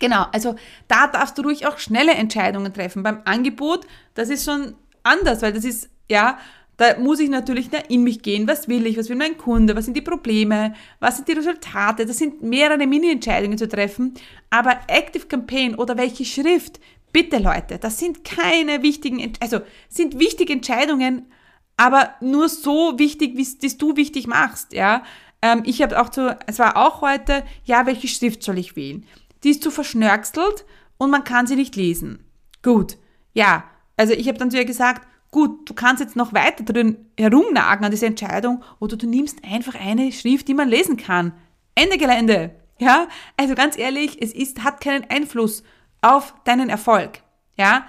Genau, 0.01 0.27
also 0.33 0.57
da 0.89 1.07
darfst 1.07 1.39
du 1.39 1.43
ruhig 1.43 1.67
auch 1.67 1.79
schnelle 1.79 2.13
Entscheidungen 2.13 2.75
treffen. 2.75 3.03
Beim 3.03 3.23
Angebot, 3.25 3.87
das 4.15 4.29
ist 4.29 4.45
schon 4.45 4.75
anders, 5.03 5.41
weil 5.41 5.53
das 5.53 5.65
ist, 5.65 5.89
ja, 6.11 6.37
da 6.77 6.99
muss 6.99 7.21
ich 7.21 7.31
natürlich 7.31 7.71
in 7.89 8.03
mich 8.03 8.21
gehen. 8.21 8.47
Was 8.49 8.69
will 8.69 8.87
ich? 8.87 8.99
Was 8.99 9.09
will 9.09 9.17
mein 9.17 9.39
Kunde? 9.39 9.75
Was 9.77 9.85
sind 9.85 9.97
die 9.97 10.03
Probleme? 10.03 10.75
Was 11.01 11.17
sind 11.17 11.29
die 11.29 11.33
Resultate? 11.33 12.05
Das 12.05 12.19
sind 12.19 12.43
mehrere 12.43 12.87
Mini-Entscheidungen 12.87 13.57
zu 13.57 13.69
treffen. 13.69 14.15
Aber 14.51 14.79
Active 14.89 15.27
Campaign 15.27 15.77
oder 15.77 15.97
welche 15.97 16.25
Schrift? 16.25 16.81
Bitte 17.13 17.39
Leute, 17.39 17.79
das 17.79 17.99
sind 17.99 18.25
keine 18.25 18.83
wichtigen, 18.83 19.33
also 19.41 19.61
sind 19.89 20.19
wichtige 20.19 20.53
Entscheidungen, 20.53 21.27
aber 21.77 22.11
nur 22.21 22.49
so 22.49 22.99
wichtig, 22.99 23.37
wie 23.37 23.67
es 23.67 23.79
du 23.79 23.97
wichtig 23.97 24.27
machst, 24.27 24.73
ja. 24.73 25.03
Ähm, 25.43 25.63
ich 25.65 25.83
habe 25.83 26.01
auch 26.01 26.09
zu, 26.09 26.37
es 26.47 26.59
war 26.59 26.77
auch 26.77 27.01
heute, 27.01 27.45
ja, 27.65 27.87
welche 27.87 28.09
Schrift 28.09 28.43
soll 28.43 28.59
ich 28.59 28.77
wählen? 28.77 29.07
die 29.45 29.51
ist 29.51 29.63
zu 29.63 29.71
verschnörkelt 29.71 30.65
und 30.97 31.11
man 31.11 31.23
kann 31.23 31.47
sie 31.47 31.57
nicht 31.57 31.77
lesen. 31.77 32.25
Gut, 32.63 32.97
ja, 33.35 33.65
also 33.97 34.15
ich 34.15 34.27
habe 34.27 34.39
dann 34.39 34.51
zu 34.51 34.57
ihr 34.57 34.65
gesagt, 34.65 35.07
gut, 35.31 35.69
du 35.69 35.75
kannst 35.75 36.03
jetzt 36.03 36.17
noch 36.17 36.33
weiter 36.33 36.65
drin 36.65 36.97
herumnagen 37.19 37.85
an 37.85 37.91
dieser 37.91 38.07
Entscheidung 38.07 38.65
oder 38.81 38.97
du 38.97 39.07
nimmst 39.07 39.45
einfach 39.45 39.75
eine 39.75 40.11
Schrift, 40.13 40.49
die 40.49 40.55
man 40.55 40.69
lesen 40.69 40.97
kann. 40.97 41.33
Ende 41.75 41.99
Gelände. 41.99 42.55
Ja, 42.79 43.07
also 43.37 43.55
ganz 43.55 43.79
ehrlich, 43.79 44.21
es 44.21 44.33
ist, 44.33 44.65
hat 44.65 44.81
keinen 44.81 45.09
Einfluss 45.09 45.63
auf 46.01 46.35
deinen 46.45 46.69
Erfolg. 46.69 47.23
Ja, 47.57 47.87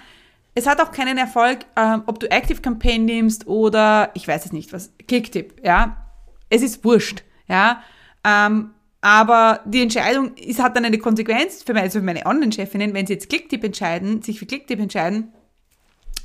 es 0.55 0.65
hat 0.65 0.81
auch 0.81 0.91
keinen 0.91 1.17
Erfolg, 1.17 1.65
ähm, 1.75 2.03
ob 2.07 2.19
du 2.19 2.31
Active 2.31 2.61
Campaign 2.61 3.05
nimmst 3.05 3.45
oder 3.45 4.11
ich 4.13 4.27
weiß 4.27 4.45
es 4.45 4.53
nicht, 4.53 4.71
was 4.73 4.93
Clicktip. 5.07 5.61
Ja, 5.63 6.07
es 6.49 6.61
ist 6.61 6.83
wurscht. 6.83 7.23
Ja, 7.47 7.83
ähm, 8.23 8.71
aber 9.01 9.59
die 9.65 9.81
Entscheidung 9.81 10.33
ist, 10.35 10.63
hat 10.63 10.75
dann 10.75 10.85
eine 10.85 10.97
Konsequenz 10.97 11.61
für 11.61 11.73
meine, 11.73 11.83
also 11.83 12.01
meine 12.01 12.25
Online-Chefinnen, 12.25 12.93
wenn 12.93 13.05
sie 13.05 13.13
jetzt 13.13 13.29
Clicktip 13.29 13.63
entscheiden, 13.63 14.23
sich 14.23 14.39
für 14.39 14.47
Clicktip 14.47 14.79
entscheiden, 14.79 15.31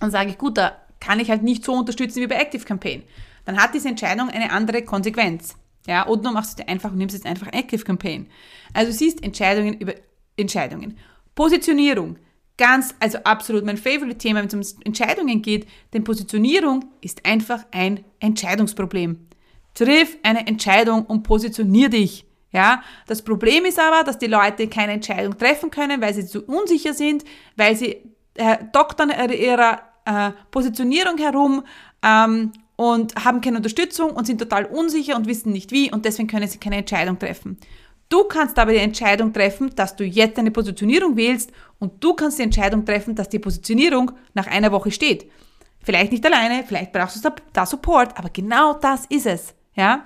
dann 0.00 0.10
sage 0.10 0.30
ich, 0.30 0.38
gut, 0.38 0.56
da 0.56 0.76
kann 0.98 1.20
ich 1.20 1.28
halt 1.28 1.42
nicht 1.42 1.64
so 1.64 1.74
unterstützen 1.74 2.22
wie 2.22 2.26
bei 2.26 2.36
Active 2.36 2.64
Campaign. 2.64 3.02
Dann 3.44 3.60
hat 3.60 3.74
diese 3.74 3.88
Entscheidung 3.88 4.30
eine 4.30 4.52
andere 4.52 4.82
Konsequenz. 4.82 5.56
Ja, 5.86 6.06
oder 6.06 6.22
du 6.22 6.30
machst 6.30 6.60
es 6.60 6.68
einfach 6.68 6.92
und 6.92 6.98
nimmst 6.98 7.14
jetzt 7.14 7.26
einfach 7.26 7.48
Active 7.52 7.84
Campaign. 7.84 8.28
Also 8.72 8.92
siehst 8.92 9.22
Entscheidungen 9.22 9.74
über 9.74 9.94
Entscheidungen. 10.36 10.96
Positionierung. 11.34 12.16
Ganz, 12.60 12.94
also 13.00 13.16
absolut 13.24 13.64
mein 13.64 13.78
favorite 13.78 14.18
Thema, 14.18 14.40
wenn 14.40 14.60
es 14.60 14.74
um 14.74 14.82
Entscheidungen 14.84 15.40
geht, 15.40 15.66
denn 15.94 16.04
Positionierung 16.04 16.84
ist 17.00 17.24
einfach 17.24 17.64
ein 17.70 18.04
Entscheidungsproblem. 18.18 19.18
Triff 19.72 20.18
eine 20.22 20.46
Entscheidung 20.46 21.06
und 21.06 21.22
positionier 21.22 21.88
dich. 21.88 22.26
Ja, 22.52 22.82
das 23.06 23.22
Problem 23.22 23.64
ist 23.64 23.80
aber, 23.80 24.04
dass 24.04 24.18
die 24.18 24.26
Leute 24.26 24.68
keine 24.68 24.92
Entscheidung 24.92 25.38
treffen 25.38 25.70
können, 25.70 26.02
weil 26.02 26.12
sie 26.12 26.26
zu 26.26 26.42
unsicher 26.42 26.92
sind, 26.92 27.24
weil 27.56 27.76
sie 27.76 27.96
äh, 28.34 28.58
doktern 28.74 29.10
ihrer 29.30 29.80
äh, 30.04 30.32
Positionierung 30.50 31.16
herum 31.16 31.64
ähm, 32.02 32.52
und 32.76 33.14
haben 33.24 33.40
keine 33.40 33.56
Unterstützung 33.56 34.10
und 34.10 34.26
sind 34.26 34.38
total 34.38 34.66
unsicher 34.66 35.16
und 35.16 35.26
wissen 35.26 35.50
nicht 35.50 35.72
wie 35.72 35.90
und 35.90 36.04
deswegen 36.04 36.28
können 36.28 36.46
sie 36.46 36.58
keine 36.58 36.76
Entscheidung 36.76 37.18
treffen. 37.18 37.56
Du 38.10 38.24
kannst 38.24 38.58
aber 38.58 38.72
die 38.72 38.78
Entscheidung 38.78 39.32
treffen, 39.32 39.74
dass 39.74 39.96
du 39.96 40.04
jetzt 40.04 40.38
eine 40.38 40.50
Positionierung 40.50 41.16
wählst 41.16 41.50
und 41.78 42.04
du 42.04 42.12
kannst 42.12 42.38
die 42.38 42.42
Entscheidung 42.42 42.84
treffen, 42.84 43.14
dass 43.14 43.30
die 43.30 43.38
Positionierung 43.38 44.12
nach 44.34 44.46
einer 44.46 44.70
Woche 44.72 44.90
steht. 44.90 45.30
Vielleicht 45.82 46.12
nicht 46.12 46.26
alleine, 46.26 46.64
vielleicht 46.66 46.92
brauchst 46.92 47.24
du 47.24 47.30
da 47.54 47.64
Support, 47.64 48.18
aber 48.18 48.28
genau 48.28 48.74
das 48.74 49.06
ist 49.06 49.24
es. 49.26 49.54
Ja? 49.74 50.04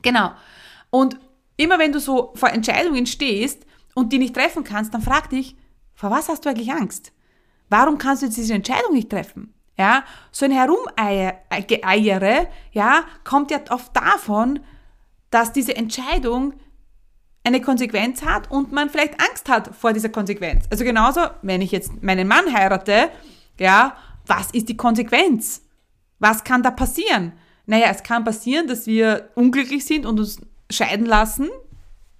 Genau. 0.00 0.30
Und 0.88 1.18
Immer 1.56 1.78
wenn 1.78 1.92
du 1.92 2.00
so 2.00 2.32
vor 2.34 2.50
Entscheidungen 2.50 3.06
stehst 3.06 3.64
und 3.94 4.12
die 4.12 4.18
nicht 4.18 4.34
treffen 4.34 4.64
kannst, 4.64 4.92
dann 4.94 5.02
frag 5.02 5.30
dich, 5.30 5.56
vor 5.94 6.10
was 6.10 6.28
hast 6.28 6.44
du 6.44 6.48
eigentlich 6.48 6.72
Angst? 6.72 7.12
Warum 7.68 7.98
kannst 7.98 8.22
du 8.22 8.26
jetzt 8.26 8.36
diese 8.36 8.54
Entscheidung 8.54 8.92
nicht 8.92 9.10
treffen? 9.10 9.54
Ja, 9.78 10.02
so 10.32 10.44
ein 10.44 10.50
Herumgeeiere, 10.50 12.48
ja, 12.72 13.04
kommt 13.22 13.50
ja 13.50 13.60
oft 13.70 13.96
davon, 13.96 14.58
dass 15.30 15.52
diese 15.52 15.76
Entscheidung 15.76 16.54
eine 17.44 17.60
Konsequenz 17.60 18.22
hat 18.22 18.50
und 18.50 18.72
man 18.72 18.88
vielleicht 18.88 19.20
Angst 19.20 19.48
hat 19.48 19.74
vor 19.74 19.92
dieser 19.92 20.08
Konsequenz. 20.08 20.66
Also 20.70 20.84
genauso, 20.84 21.20
wenn 21.42 21.60
ich 21.60 21.72
jetzt 21.72 22.02
meinen 22.02 22.28
Mann 22.28 22.52
heirate, 22.54 23.10
ja, 23.58 23.96
was 24.26 24.50
ist 24.52 24.68
die 24.68 24.76
Konsequenz? 24.76 25.62
Was 26.18 26.44
kann 26.44 26.62
da 26.62 26.70
passieren? 26.70 27.32
Naja, 27.66 27.86
es 27.90 28.02
kann 28.02 28.24
passieren, 28.24 28.68
dass 28.68 28.86
wir 28.86 29.30
unglücklich 29.34 29.84
sind 29.84 30.06
und 30.06 30.20
uns 30.20 30.40
scheiden 30.70 31.06
lassen. 31.06 31.48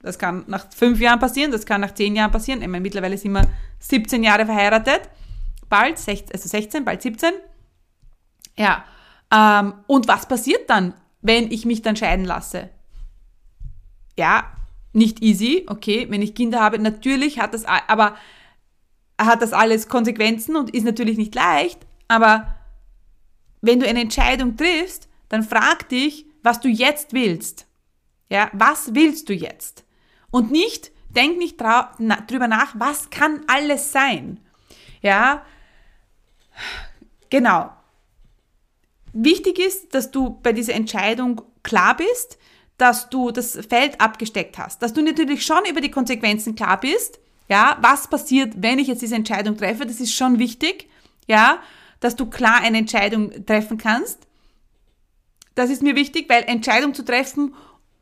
Das 0.00 0.18
kann 0.18 0.44
nach 0.48 0.66
fünf 0.72 0.98
Jahren 1.00 1.20
passieren, 1.20 1.52
das 1.52 1.66
kann 1.66 1.80
nach 1.80 1.94
zehn 1.94 2.16
Jahren 2.16 2.32
passieren. 2.32 2.60
Ich 2.60 2.68
meine, 2.68 2.82
mittlerweile 2.82 3.16
sind 3.16 3.32
wir 3.32 3.48
17 3.78 4.24
Jahre 4.24 4.46
verheiratet. 4.46 5.02
Bald, 5.68 5.96
also 6.08 6.48
16, 6.48 6.84
bald 6.84 7.02
17. 7.02 7.32
Ja. 8.58 8.84
Ähm, 9.32 9.74
und 9.86 10.08
was 10.08 10.26
passiert 10.26 10.68
dann, 10.68 10.94
wenn 11.20 11.50
ich 11.50 11.64
mich 11.64 11.82
dann 11.82 11.96
scheiden 11.96 12.24
lasse? 12.24 12.70
Ja, 14.18 14.44
nicht 14.92 15.22
easy, 15.22 15.64
okay, 15.68 16.06
wenn 16.10 16.22
ich 16.22 16.34
Kinder 16.34 16.60
habe, 16.60 16.78
natürlich 16.78 17.40
hat 17.40 17.54
das, 17.54 17.64
aber 17.64 18.16
hat 19.20 19.42
das 19.42 19.52
alles 19.52 19.88
Konsequenzen 19.88 20.56
und 20.56 20.74
ist 20.74 20.84
natürlich 20.84 21.16
nicht 21.16 21.34
leicht, 21.34 21.86
aber 22.08 22.58
wenn 23.60 23.80
du 23.80 23.88
eine 23.88 24.00
Entscheidung 24.00 24.56
triffst, 24.56 25.08
dann 25.28 25.42
frag 25.42 25.88
dich, 25.88 26.26
was 26.42 26.60
du 26.60 26.68
jetzt 26.68 27.12
willst. 27.12 27.66
Ja, 28.28 28.50
was 28.52 28.94
willst 28.94 29.28
du 29.28 29.32
jetzt? 29.32 29.84
Und 30.30 30.50
nicht, 30.50 30.90
denk 31.10 31.38
nicht 31.38 31.60
drüber 31.60 32.48
nach, 32.48 32.74
was 32.78 33.10
kann 33.10 33.42
alles 33.46 33.92
sein? 33.92 34.40
Ja, 35.00 35.44
genau. 37.30 37.70
Wichtig 39.12 39.58
ist, 39.58 39.94
dass 39.94 40.10
du 40.10 40.40
bei 40.42 40.52
dieser 40.52 40.74
Entscheidung 40.74 41.42
klar 41.62 41.96
bist, 41.96 42.38
dass 42.82 43.08
du 43.10 43.30
das 43.30 43.56
Feld 43.68 44.00
abgesteckt 44.00 44.58
hast, 44.58 44.82
dass 44.82 44.92
du 44.92 45.02
natürlich 45.02 45.46
schon 45.46 45.64
über 45.70 45.80
die 45.80 45.92
Konsequenzen 45.92 46.56
klar 46.56 46.80
bist, 46.80 47.20
ja, 47.48 47.78
was 47.80 48.08
passiert, 48.08 48.54
wenn 48.56 48.80
ich 48.80 48.88
jetzt 48.88 49.02
diese 49.02 49.14
Entscheidung 49.14 49.56
treffe, 49.56 49.86
das 49.86 50.00
ist 50.00 50.12
schon 50.12 50.40
wichtig, 50.40 50.88
ja, 51.28 51.62
dass 52.00 52.16
du 52.16 52.26
klar 52.26 52.60
eine 52.60 52.78
Entscheidung 52.78 53.46
treffen 53.46 53.78
kannst. 53.78 54.26
Das 55.54 55.70
ist 55.70 55.84
mir 55.84 55.94
wichtig, 55.94 56.28
weil 56.28 56.42
Entscheidung 56.42 56.92
zu 56.92 57.04
treffen 57.04 57.54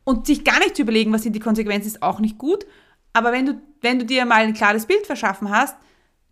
und 0.03 0.25
sich 0.25 0.43
gar 0.43 0.57
nicht 0.57 0.75
zu 0.75 0.81
überlegen, 0.81 1.13
was 1.13 1.21
sind 1.21 1.33
die 1.33 1.39
Konsequenzen, 1.39 1.87
ist 1.87 2.01
auch 2.01 2.19
nicht 2.19 2.39
gut. 2.39 2.65
Aber 3.13 3.31
wenn 3.31 3.45
du, 3.45 3.61
wenn 3.81 3.99
du 3.99 4.05
dir 4.05 4.25
mal 4.25 4.41
ein 4.41 4.55
klares 4.55 4.87
Bild 4.87 5.05
verschaffen 5.05 5.51
hast, 5.51 5.75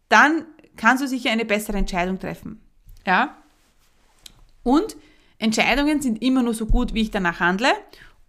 dann 0.07 0.45
kannst 0.75 1.03
du 1.03 1.07
sicher 1.07 1.29
eine 1.29 1.45
bessere 1.45 1.77
Entscheidung 1.77 2.17
treffen. 2.17 2.59
Ja? 3.05 3.37
Und 4.63 4.97
Entscheidungen 5.37 6.01
sind 6.01 6.23
immer 6.23 6.41
nur 6.41 6.55
so 6.55 6.65
gut, 6.65 6.95
wie 6.95 7.01
ich 7.01 7.11
danach 7.11 7.39
handle. 7.39 7.71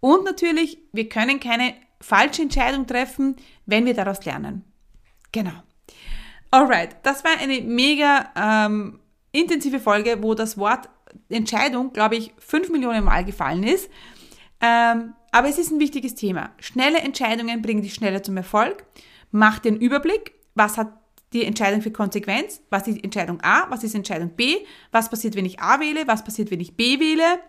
Und 0.01 0.25
natürlich, 0.25 0.79
wir 0.91 1.07
können 1.07 1.39
keine 1.39 1.75
falsche 2.01 2.41
Entscheidung 2.41 2.85
treffen, 2.87 3.37
wenn 3.65 3.85
wir 3.85 3.93
daraus 3.93 4.25
lernen. 4.25 4.65
Genau. 5.31 5.63
Alright, 6.49 6.97
das 7.03 7.23
war 7.23 7.39
eine 7.39 7.61
mega 7.61 8.29
ähm, 8.35 8.99
intensive 9.31 9.79
Folge, 9.79 10.21
wo 10.21 10.33
das 10.33 10.57
Wort 10.57 10.89
Entscheidung, 11.29 11.93
glaube 11.93 12.17
ich, 12.17 12.33
fünf 12.39 12.69
Millionen 12.69 13.05
Mal 13.05 13.23
gefallen 13.23 13.63
ist. 13.63 13.89
Ähm, 14.59 15.13
aber 15.31 15.47
es 15.47 15.57
ist 15.57 15.71
ein 15.71 15.79
wichtiges 15.79 16.15
Thema. 16.15 16.51
Schnelle 16.59 16.99
Entscheidungen 16.99 17.61
bringen 17.61 17.81
dich 17.81 17.93
schneller 17.93 18.21
zum 18.21 18.35
Erfolg. 18.35 18.85
Mach 19.31 19.59
den 19.59 19.77
Überblick, 19.77 20.33
was 20.55 20.77
hat 20.77 20.91
die 21.31 21.45
Entscheidung 21.45 21.81
für 21.81 21.91
Konsequenz, 21.91 22.61
was 22.69 22.87
ist 22.87 23.01
Entscheidung 23.01 23.39
A, 23.41 23.69
was 23.69 23.85
ist 23.85 23.95
Entscheidung 23.95 24.31
B, 24.31 24.57
was 24.91 25.09
passiert, 25.09 25.35
wenn 25.35 25.45
ich 25.45 25.61
A 25.61 25.79
wähle, 25.79 26.05
was 26.05 26.25
passiert, 26.25 26.51
wenn 26.51 26.59
ich 26.59 26.75
B 26.75 26.99
wähle 26.99 27.39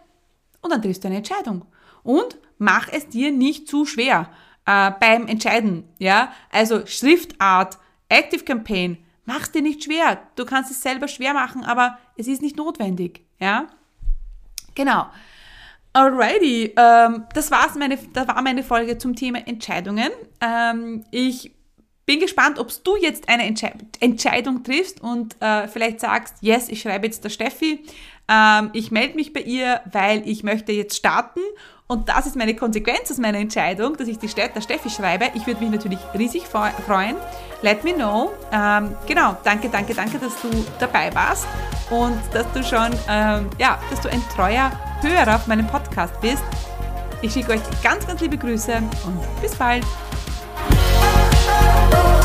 und 0.61 0.71
dann 0.71 0.81
triffst 0.81 1.03
du 1.03 1.09
eine 1.09 1.17
Entscheidung. 1.17 1.67
Und 2.03 2.38
mach 2.59 2.88
es 2.91 3.09
dir 3.09 3.31
nicht 3.33 3.69
zu 3.69 3.85
schwer 3.85 4.29
äh, 4.67 4.91
beim 5.01 5.27
Entscheiden. 5.27 5.85
Ja, 5.99 6.33
also 6.51 6.87
Schriftart, 6.87 7.79
Active 8.09 8.45
Campaign, 8.45 8.99
mach 9.25 9.49
dir 9.49 9.62
nicht 9.62 9.85
schwer. 9.85 10.21
Du 10.37 10.45
kannst 10.45 10.71
es 10.71 10.81
selber 10.81 11.09
schwer 11.09 11.35
machen, 11.35 11.65
aber 11.65 11.99
es 12.17 12.29
ist 12.29 12.43
nicht 12.43 12.57
notwendig. 12.57 13.25
Ja, 13.41 13.67
genau. 14.75 15.07
Alrighty, 15.95 16.73
ähm, 16.77 17.25
das 17.35 17.51
war's 17.51 17.75
meine, 17.75 17.99
das 18.15 18.27
war 18.27 18.41
meine 18.41 18.62
Folge 18.62 18.97
zum 18.97 19.15
Thema 19.15 19.47
Entscheidungen. 19.47 20.11
Ähm, 20.41 21.05
ich 21.11 21.53
bin 22.12 22.20
gespannt, 22.20 22.59
ob 22.59 22.68
du 22.85 22.96
jetzt 22.96 23.27
eine 23.31 23.44
Entsche 23.44 23.72
Entscheidung 24.01 24.62
triffst 24.62 25.01
und 25.01 25.35
äh, 25.40 25.66
vielleicht 25.66 25.98
sagst, 26.01 26.35
yes, 26.42 26.68
ich 26.68 26.83
schreibe 26.83 27.07
jetzt 27.07 27.25
der 27.25 27.31
Steffi, 27.31 27.83
ähm, 28.29 28.68
ich 28.75 28.90
melde 28.90 29.14
mich 29.14 29.33
bei 29.33 29.40
ihr, 29.40 29.81
weil 29.90 30.29
ich 30.29 30.42
möchte 30.42 30.72
jetzt 30.72 30.94
starten 30.94 31.40
und 31.87 32.11
das 32.11 32.27
ist 32.27 32.37
meine 32.37 32.55
Konsequenz 32.55 33.11
aus 33.11 33.16
meiner 33.16 33.38
Entscheidung, 33.38 33.96
dass 33.96 34.09
ich 34.09 34.18
die 34.18 34.29
Ste 34.29 34.51
der 34.55 34.61
Steffi 34.61 34.90
schreibe. 34.90 35.31
Ich 35.33 35.46
würde 35.46 35.61
mich 35.61 35.70
natürlich 35.70 36.01
riesig 36.12 36.42
freuen. 36.42 37.16
Let 37.62 37.83
me 37.83 37.94
know. 37.94 38.31
Ähm, 38.53 38.94
genau, 39.07 39.35
danke, 39.42 39.70
danke, 39.70 39.94
danke, 39.94 40.18
dass 40.18 40.38
du 40.42 40.51
dabei 40.79 41.14
warst 41.14 41.46
und 41.88 42.20
dass 42.35 42.44
du 42.53 42.62
schon, 42.62 42.90
ähm, 43.09 43.48
ja, 43.59 43.81
dass 43.88 44.03
du 44.03 44.11
ein 44.11 44.22
treuer 44.37 44.70
Hörer 45.01 45.37
auf 45.37 45.46
meinem 45.46 45.66
Podcast 45.66 46.20
bist. 46.20 46.44
Ich 47.22 47.33
schicke 47.33 47.53
euch 47.53 47.62
ganz, 47.83 48.07
ganz 48.07 48.20
liebe 48.20 48.37
Grüße 48.37 48.77
und 49.07 49.40
bis 49.40 49.55
bald. 49.55 49.85
Oh. 51.94 52.21